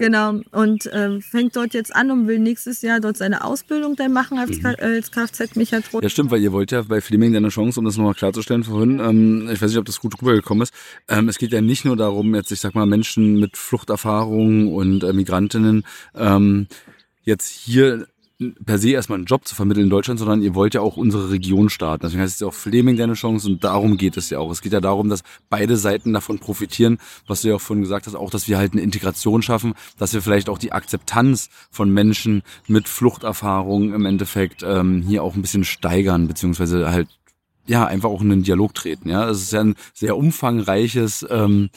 [0.00, 0.40] Genau.
[0.50, 4.38] Und ähm, fängt dort jetzt an und will nächstes Jahr dort seine Ausbildung dann machen
[4.38, 6.02] als, K- äh, als Kfz-Mechatroniker.
[6.02, 8.98] Ja, stimmt, weil ihr wollt ja bei Fleming deine Chance, um das nochmal klarzustellen vorhin,
[8.98, 10.72] ähm, ich weiß nicht, ob das gut rübergekommen ist,
[11.08, 15.04] ähm, es geht ja nicht nur darum, jetzt, ich sag mal, Menschen mit Fluchterfahrung und
[15.04, 15.84] äh, Migrantinnen
[16.14, 16.66] ähm,
[17.22, 18.06] jetzt hier
[18.64, 21.30] per se erstmal einen Job zu vermitteln in Deutschland, sondern ihr wollt ja auch unsere
[21.30, 22.02] Region starten.
[22.02, 24.50] Deswegen heißt es ja auch Fleming deine Chance und darum geht es ja auch.
[24.50, 28.06] Es geht ja darum, dass beide Seiten davon profitieren, was du ja auch vorhin gesagt
[28.06, 31.90] hast, auch, dass wir halt eine Integration schaffen, dass wir vielleicht auch die Akzeptanz von
[31.92, 37.08] Menschen mit Fluchterfahrung im Endeffekt ähm, hier auch ein bisschen steigern, beziehungsweise halt
[37.66, 39.10] ja einfach auch in den Dialog treten.
[39.10, 41.70] Ja, es ist ja ein sehr umfangreiches ähm,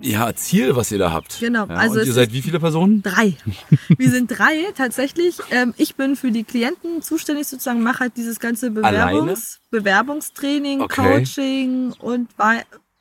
[0.00, 1.38] ja, Ziel, was ihr da habt.
[1.40, 3.02] Genau, Ja, also und ihr seid wie viele Personen?
[3.02, 3.36] Drei.
[3.98, 5.38] Wir sind drei tatsächlich.
[5.50, 11.18] Ähm, ich bin für die Klienten zuständig sozusagen, mache halt dieses ganze Bewerbungs Bewerbungstraining, Okay.
[11.20, 12.28] Coaching und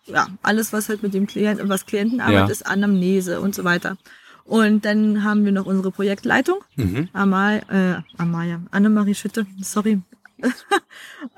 [0.08, 2.46] ja, alles, was halt mit dem Klienten, was Klientenarbeit Ja.
[2.48, 3.98] ist, Anamnese und so weiter.
[4.44, 7.10] Und dann haben wir noch unsere Projektleitung, Mhm.
[7.14, 10.02] Amal, äh, Amaya, Annemarie Schütte, sorry.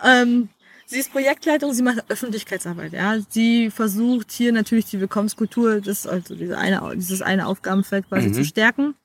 [0.04, 0.50] ähm,
[0.88, 3.18] sie ist Projektleitung, sie macht Öffentlichkeitsarbeit, ja.
[3.30, 8.34] Sie versucht hier natürlich die Willkommenskultur, das, also diese eine, dieses eine Aufgabenfeld quasi Mhm.
[8.34, 8.96] zu stärken.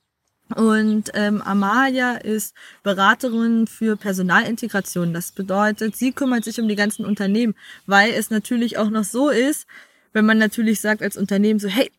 [0.54, 5.14] Und ähm, Amalia ist Beraterin für Personalintegration.
[5.14, 7.54] Das bedeutet, sie kümmert sich um die ganzen Unternehmen,
[7.86, 9.66] weil es natürlich auch noch so ist,
[10.12, 11.90] wenn man natürlich sagt als Unternehmen so, hey,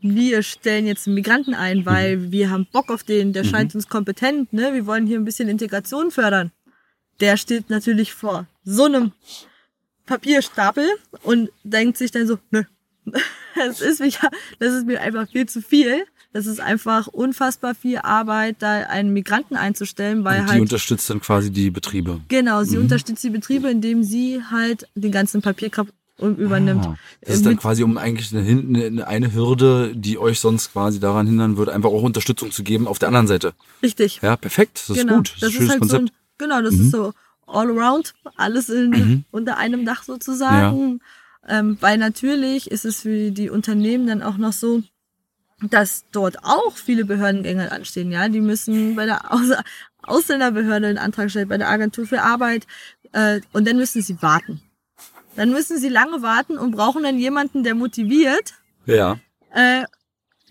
[0.00, 2.32] wir stellen jetzt einen Migranten ein, weil mhm.
[2.32, 3.48] wir haben Bock auf den, der mhm.
[3.48, 4.72] scheint uns kompetent, ne?
[4.72, 6.52] Wir wollen hier ein bisschen Integration fördern.
[7.20, 9.12] Der steht natürlich vor so einem
[10.06, 10.86] Papierstapel
[11.22, 12.62] und denkt sich dann so, nö,
[13.54, 14.18] das ist, mich,
[14.58, 16.04] das ist mir einfach viel zu viel.
[16.34, 20.60] Das ist einfach unfassbar viel Arbeit, da einen Migranten einzustellen, weil Und die halt.
[20.60, 22.20] unterstützt dann quasi die Betriebe.
[22.28, 22.82] Genau, sie mhm.
[22.82, 25.88] unterstützt die Betriebe, indem sie halt den ganzen Papierkram
[26.18, 26.84] übernimmt.
[26.84, 31.26] Ah, das ist dann quasi um eigentlich eine, eine Hürde, die euch sonst quasi daran
[31.26, 33.54] hindern würde, einfach auch Unterstützung zu geben auf der anderen Seite.
[33.82, 34.20] Richtig.
[34.20, 34.84] Ja, perfekt.
[34.88, 35.12] Das genau.
[35.12, 35.32] ist gut.
[35.32, 36.00] Das, das ist, ist halt Konzept.
[36.00, 36.84] So ein, genau, das mhm.
[36.84, 37.12] ist so
[37.48, 39.24] all around, alles in, mhm.
[39.30, 41.00] unter einem Dach sozusagen.
[41.46, 41.60] Ja.
[41.60, 44.82] Ähm, weil natürlich ist es für die Unternehmen dann auch noch so,
[45.62, 48.12] dass dort auch viele Behördengänge anstehen.
[48.12, 49.50] Ja, die müssen bei der Aus
[50.02, 52.66] Ausländerbehörde einen Antrag stellen, bei der Agentur für Arbeit
[53.12, 54.62] äh, und dann müssen sie warten.
[55.36, 58.54] Dann müssen sie lange warten und brauchen dann jemanden, der motiviert.
[58.86, 59.18] Ja.
[59.52, 59.84] Äh,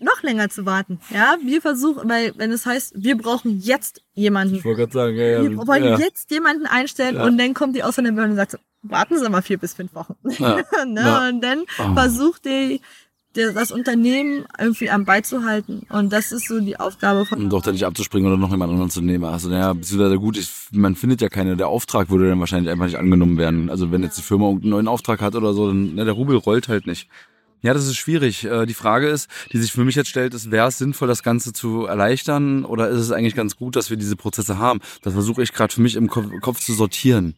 [0.00, 1.00] noch länger zu warten.
[1.10, 4.56] Ja, wir versuchen, weil wenn es heißt, wir brauchen jetzt jemanden.
[4.56, 5.42] Ich wollte gerade sagen, ja, ja.
[5.42, 5.98] Wir wollen ja.
[5.98, 7.24] jetzt jemanden einstellen ja.
[7.24, 10.14] und dann kommt die Ausländerbehörde und sagt, so, warten Sie mal vier bis fünf Wochen.
[10.38, 10.62] Ja.
[10.86, 11.28] ne?
[11.28, 11.94] Und dann oh.
[11.94, 12.80] versucht die
[13.34, 15.86] das Unternehmen irgendwie am beizuhalten.
[15.90, 17.38] Und das ist so die Aufgabe von.
[17.38, 19.24] Und doch da nicht abzuspringen oder noch jemand anderen zu nehmen.
[19.24, 21.56] Also, naja, beziehungsweise gut, ich, man findet ja keine.
[21.56, 23.70] Der Auftrag würde dann wahrscheinlich einfach nicht angenommen werden.
[23.70, 26.36] Also, wenn jetzt die Firma einen neuen Auftrag hat oder so, dann, na, der Rubel
[26.36, 27.08] rollt halt nicht.
[27.60, 28.44] Ja, das ist schwierig.
[28.44, 31.22] Äh, die Frage ist, die sich für mich jetzt stellt, ist, wäre es sinnvoll, das
[31.22, 34.80] Ganze zu erleichtern oder ist es eigentlich ganz gut, dass wir diese Prozesse haben?
[35.02, 37.34] Das versuche ich gerade für mich im Kopf zu sortieren.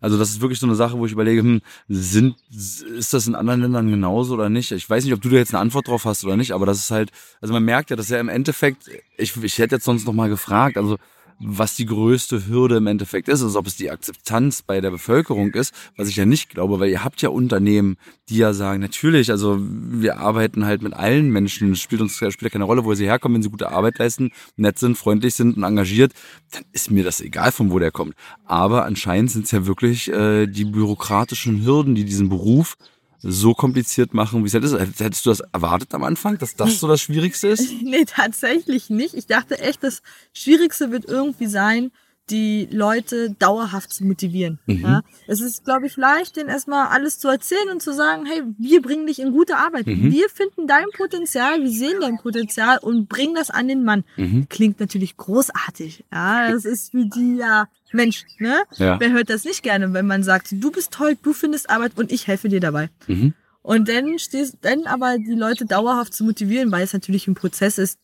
[0.00, 3.34] Also das ist wirklich so eine Sache, wo ich überlege, hm, sind, ist das in
[3.34, 4.72] anderen Ländern genauso oder nicht?
[4.72, 6.78] Ich weiß nicht, ob du da jetzt eine Antwort drauf hast oder nicht, aber das
[6.78, 7.10] ist halt,
[7.42, 10.30] also man merkt ja, dass ja im Endeffekt, ich, ich hätte jetzt sonst noch mal
[10.30, 10.96] gefragt, also
[11.40, 15.52] was die größte Hürde im Endeffekt ist, also ob es die Akzeptanz bei der Bevölkerung
[15.54, 17.96] ist, was ich ja nicht glaube, weil ihr habt ja Unternehmen,
[18.28, 22.42] die ja sagen, natürlich, also wir arbeiten halt mit allen Menschen, es spielt uns spielt
[22.42, 25.56] ja keine Rolle, wo sie herkommen, wenn sie gute Arbeit leisten, nett sind, freundlich sind
[25.56, 26.12] und engagiert,
[26.50, 28.14] dann ist mir das egal, von wo der kommt.
[28.44, 32.76] Aber anscheinend sind es ja wirklich äh, die bürokratischen Hürden, die diesen Beruf
[33.22, 35.00] so kompliziert machen, wie es halt ist.
[35.00, 37.70] Hättest du das erwartet am Anfang, dass das so das Schwierigste ist?
[37.82, 39.14] nee, tatsächlich nicht.
[39.14, 40.02] Ich dachte echt, das
[40.32, 41.90] Schwierigste wird irgendwie sein,
[42.30, 44.60] die Leute dauerhaft zu motivieren.
[44.66, 44.82] Mhm.
[44.82, 45.02] Ja?
[45.26, 48.80] Es ist, glaube ich, leicht, denen erstmal alles zu erzählen und zu sagen, hey, wir
[48.82, 49.86] bringen dich in gute Arbeit.
[49.86, 50.12] Mhm.
[50.12, 54.04] Wir finden dein Potenzial, wir sehen dein Potenzial und bringen das an den Mann.
[54.16, 54.48] Mhm.
[54.48, 56.04] Klingt natürlich großartig.
[56.12, 58.62] Ja, das ist für die ja Mensch, ne?
[58.76, 58.98] Ja.
[59.00, 62.12] Wer hört das nicht gerne, wenn man sagt, du bist toll, du findest Arbeit und
[62.12, 62.90] ich helfe dir dabei.
[63.06, 63.34] Mhm.
[63.62, 67.78] Und dann stehst, dann aber die Leute dauerhaft zu motivieren, weil es natürlich ein Prozess
[67.78, 67.98] ist,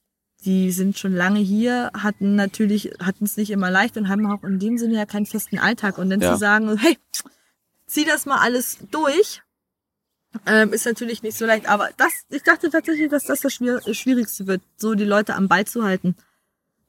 [0.44, 4.44] die sind schon lange hier, hatten natürlich, hatten es nicht immer leicht und haben auch
[4.44, 5.98] in dem Sinne ja keinen festen Alltag.
[5.98, 6.32] Und dann ja.
[6.32, 6.98] zu sagen, hey,
[7.86, 9.42] zieh das mal alles durch,
[10.44, 11.68] ähm, ist natürlich nicht so leicht.
[11.68, 15.64] Aber das, ich dachte tatsächlich, dass das das Schwierigste wird, so die Leute am Ball
[15.64, 16.16] zu halten.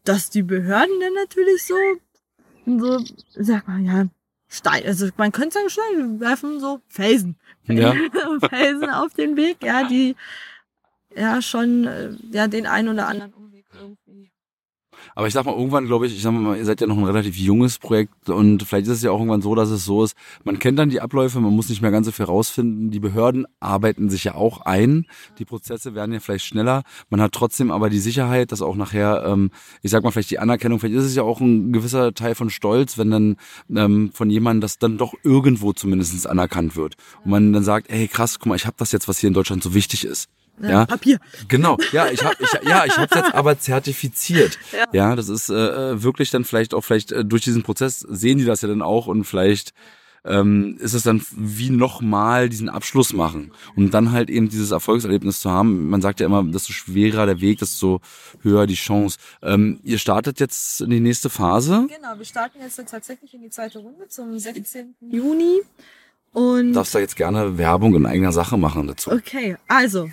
[0.03, 1.75] Dass die Behörden dann natürlich so,
[2.67, 2.99] so,
[3.35, 4.07] sag mal, ja,
[4.49, 7.35] Stein, also man könnte sagen, Steine werfen so Felsen.
[7.65, 7.93] Ja.
[8.49, 10.15] Felsen auf den Weg, ja, die
[11.15, 13.33] ja schon äh, ja den einen oder anderen
[15.15, 17.03] aber ich sag mal, irgendwann glaube ich, ich sag mal, ihr seid ja noch ein
[17.03, 20.15] relativ junges Projekt und vielleicht ist es ja auch irgendwann so, dass es so ist,
[20.43, 22.91] man kennt dann die Abläufe, man muss nicht mehr ganz so viel rausfinden.
[22.91, 25.05] Die Behörden arbeiten sich ja auch ein.
[25.39, 26.83] Die Prozesse werden ja vielleicht schneller.
[27.09, 29.51] Man hat trotzdem aber die Sicherheit, dass auch nachher, ähm,
[29.81, 32.49] ich sag mal, vielleicht die Anerkennung, vielleicht ist es ja auch ein gewisser Teil von
[32.49, 33.37] Stolz, wenn dann
[33.75, 36.95] ähm, von jemandem das dann doch irgendwo zumindest anerkannt wird.
[37.23, 39.33] Und man dann sagt, ey krass, guck mal, ich habe das jetzt, was hier in
[39.33, 40.29] Deutschland so wichtig ist.
[40.61, 41.19] Ja, ja, Papier.
[41.47, 44.57] Genau, ja, ich habe ich, ja, ich habe jetzt aber zertifiziert.
[44.71, 44.85] Ja.
[44.91, 48.45] ja, das ist äh, wirklich dann vielleicht auch vielleicht äh, durch diesen Prozess sehen die
[48.45, 49.73] das ja dann auch und vielleicht
[50.27, 55.39] ähm, ist es dann wie nochmal diesen Abschluss machen und dann halt eben dieses Erfolgserlebnis
[55.39, 55.89] zu haben.
[55.89, 58.01] Man sagt ja immer, desto schwerer der Weg, desto
[58.41, 59.17] höher die Chance.
[59.41, 61.87] Ähm, ihr startet jetzt in die nächste Phase.
[61.87, 64.95] Genau, wir starten jetzt tatsächlich in die zweite Runde zum 16.
[65.01, 65.61] Juni.
[66.33, 69.11] Und darfst da jetzt gerne Werbung in eigener Sache machen dazu.
[69.11, 70.09] Okay, also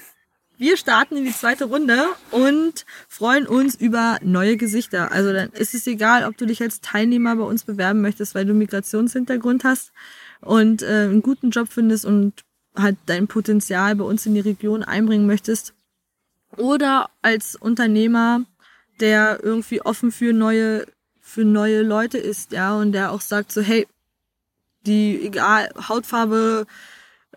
[0.57, 5.11] wir starten in die zweite Runde und freuen uns über neue Gesichter.
[5.11, 8.45] Also dann ist es egal, ob du dich als Teilnehmer bei uns bewerben möchtest, weil
[8.45, 9.93] du Migrationshintergrund hast
[10.41, 12.45] und äh, einen guten Job findest und
[12.77, 15.75] halt dein Potenzial bei uns in die Region einbringen möchtest.
[16.57, 18.43] Oder als Unternehmer,
[19.01, 20.87] der irgendwie offen für neue,
[21.21, 23.89] für neue Leute ist, ja, und der auch sagt so, hey,
[24.87, 26.67] die, egal, Hautfarbe,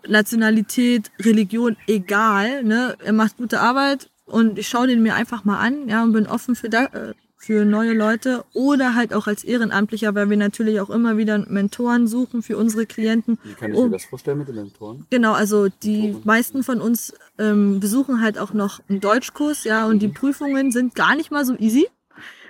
[0.06, 2.62] Nationalität, Religion, egal.
[2.64, 2.96] Ne?
[3.04, 6.26] Er macht gute Arbeit und ich schaue den mir einfach mal an, ja, und bin
[6.26, 10.80] offen für da, äh, für neue Leute oder halt auch als Ehrenamtlicher, weil wir natürlich
[10.80, 13.38] auch immer wieder Mentoren suchen für unsere Klienten.
[13.44, 15.06] Wie kann ich mir das vorstellen mit den Mentoren?
[15.08, 20.00] Genau, also die meisten von uns ähm, besuchen halt auch noch einen Deutschkurs, ja, und
[20.00, 21.86] die Prüfungen sind gar nicht mal so easy.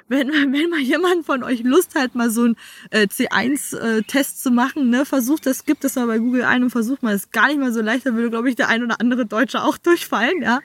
[0.09, 2.57] Wenn, wenn mal jemand von euch Lust hat, mal so einen
[2.91, 6.71] äh, C1-Test äh, zu machen, ne, versucht das, gibt es mal bei Google ein und
[6.71, 8.83] versucht mal, das ist gar nicht mal so leicht, da würde, glaube ich, der ein
[8.83, 10.61] oder andere Deutsche auch durchfallen, ja.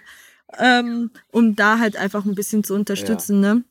[0.60, 3.56] Ähm, um da halt einfach ein bisschen zu unterstützen, ja.
[3.56, 3.64] ne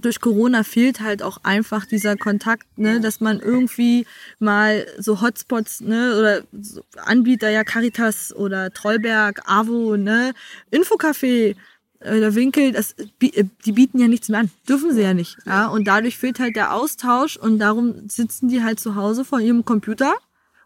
[0.00, 4.06] durch Corona fehlt halt auch einfach dieser Kontakt, ne, dass man irgendwie
[4.38, 10.32] mal so Hotspots, ne, oder so Anbieter, ja, Caritas oder Trollberg, Avo, ne,
[10.70, 11.56] Infocafé,
[12.00, 15.66] der Winkel, das, äh, die bieten ja nichts mehr an, dürfen sie ja nicht, ja,
[15.66, 19.64] und dadurch fehlt halt der Austausch und darum sitzen die halt zu Hause vor ihrem
[19.64, 20.14] Computer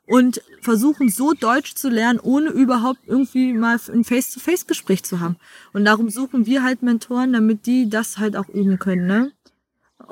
[0.07, 5.37] und versuchen so Deutsch zu lernen, ohne überhaupt irgendwie mal ein Face-to-Face-Gespräch zu haben.
[5.73, 9.33] Und darum suchen wir halt Mentoren, damit die das halt auch üben können, ne?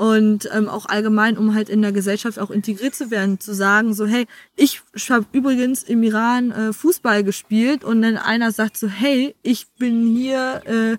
[0.01, 3.93] Und ähm, auch allgemein, um halt in der Gesellschaft auch integriert zu werden, zu sagen,
[3.93, 4.27] so, hey,
[4.57, 4.81] ich
[5.11, 10.07] habe übrigens im Iran äh, Fußball gespielt und dann einer sagt so, hey, ich bin
[10.17, 10.97] hier äh,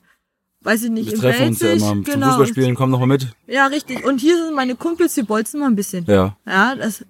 [0.63, 2.03] weiß ich nicht, wir treffen uns ja immer genau.
[2.03, 3.27] zum Fußballspielen, komm noch mal mit.
[3.47, 4.05] Ja, richtig.
[4.05, 6.05] Und hier sind meine Kumpels, die bolzen mal ein bisschen.
[6.05, 6.37] Ja.
[6.45, 7.03] Ja, das,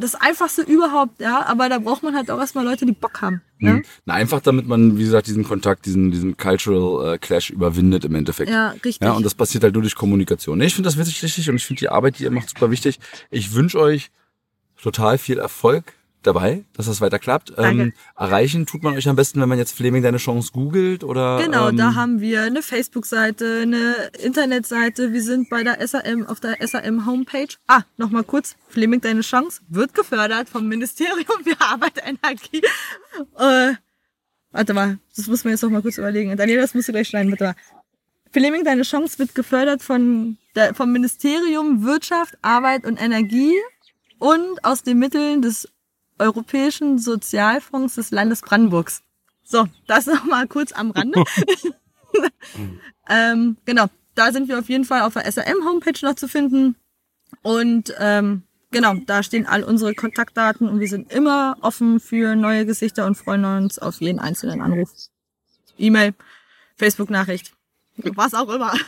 [0.00, 1.44] das einfachste überhaupt, ja.
[1.46, 3.42] Aber da braucht man halt auch erstmal Leute, die Bock haben.
[3.58, 3.74] Ne?
[3.74, 3.84] Mhm.
[4.06, 8.14] Na, einfach damit man, wie gesagt, diesen Kontakt, diesen, diesen Cultural äh, Clash überwindet im
[8.14, 8.50] Endeffekt.
[8.50, 8.98] Ja, richtig.
[9.02, 10.60] Ja, und das passiert halt nur durch Kommunikation.
[10.60, 12.98] Ich finde das wirklich richtig und ich finde die Arbeit, die ihr macht, super wichtig.
[13.30, 14.10] Ich wünsche euch
[14.80, 15.94] total viel Erfolg
[16.26, 17.52] dabei, dass das weiter klappt.
[17.56, 21.40] Ähm, erreichen tut man euch am besten, wenn man jetzt Fleming deine Chance googelt oder.
[21.42, 25.12] Genau, ähm, da haben wir eine Facebook-Seite, eine Internetseite.
[25.12, 27.48] Wir sind bei der SAM auf der SAM Homepage.
[27.66, 28.56] Ah, nochmal kurz.
[28.68, 32.62] Fleming deine Chance wird gefördert vom Ministerium für Arbeit Energie.
[33.38, 33.74] Äh,
[34.50, 36.36] warte mal, das muss man jetzt noch mal kurz überlegen.
[36.36, 37.54] Daniel, das musst du gleich schneiden, bitte.
[38.32, 43.54] Fleming deine Chance wird gefördert von der, vom Ministerium Wirtschaft, Arbeit und Energie
[44.18, 45.68] und aus den Mitteln des
[46.18, 49.02] Europäischen Sozialfonds des Landes Brandenburgs.
[49.44, 51.22] So, das noch mal kurz am Rande.
[53.08, 56.76] ähm, genau, da sind wir auf jeden Fall auf der SAM-Homepage noch zu finden.
[57.42, 62.64] Und ähm, genau, da stehen all unsere Kontaktdaten und wir sind immer offen für neue
[62.66, 64.90] Gesichter und freuen uns auf jeden einzelnen Anruf.
[65.76, 66.14] E-Mail,
[66.76, 67.52] Facebook-Nachricht,
[67.96, 68.74] was auch immer.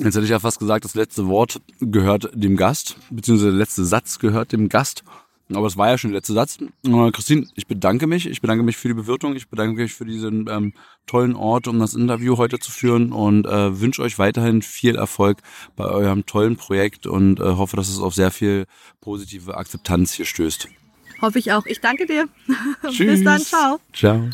[0.00, 3.84] Jetzt hätte ich ja fast gesagt, das letzte Wort gehört dem Gast, beziehungsweise der letzte
[3.84, 5.04] Satz gehört dem Gast.
[5.52, 6.58] Aber es war ja schon der letzte Satz.
[6.86, 8.26] Äh, Christine, ich bedanke mich.
[8.26, 9.36] Ich bedanke mich für die Bewirtung.
[9.36, 10.72] Ich bedanke mich für diesen ähm,
[11.06, 15.42] tollen Ort, um das Interview heute zu führen und äh, wünsche euch weiterhin viel Erfolg
[15.76, 18.64] bei eurem tollen Projekt und äh, hoffe, dass es auf sehr viel
[19.02, 20.68] positive Akzeptanz hier stößt.
[21.20, 21.66] Hoffe ich auch.
[21.66, 22.26] Ich danke dir.
[22.88, 22.98] Tschüss.
[22.98, 23.40] Bis dann.
[23.40, 23.80] Ciao.
[23.92, 24.30] Ciao.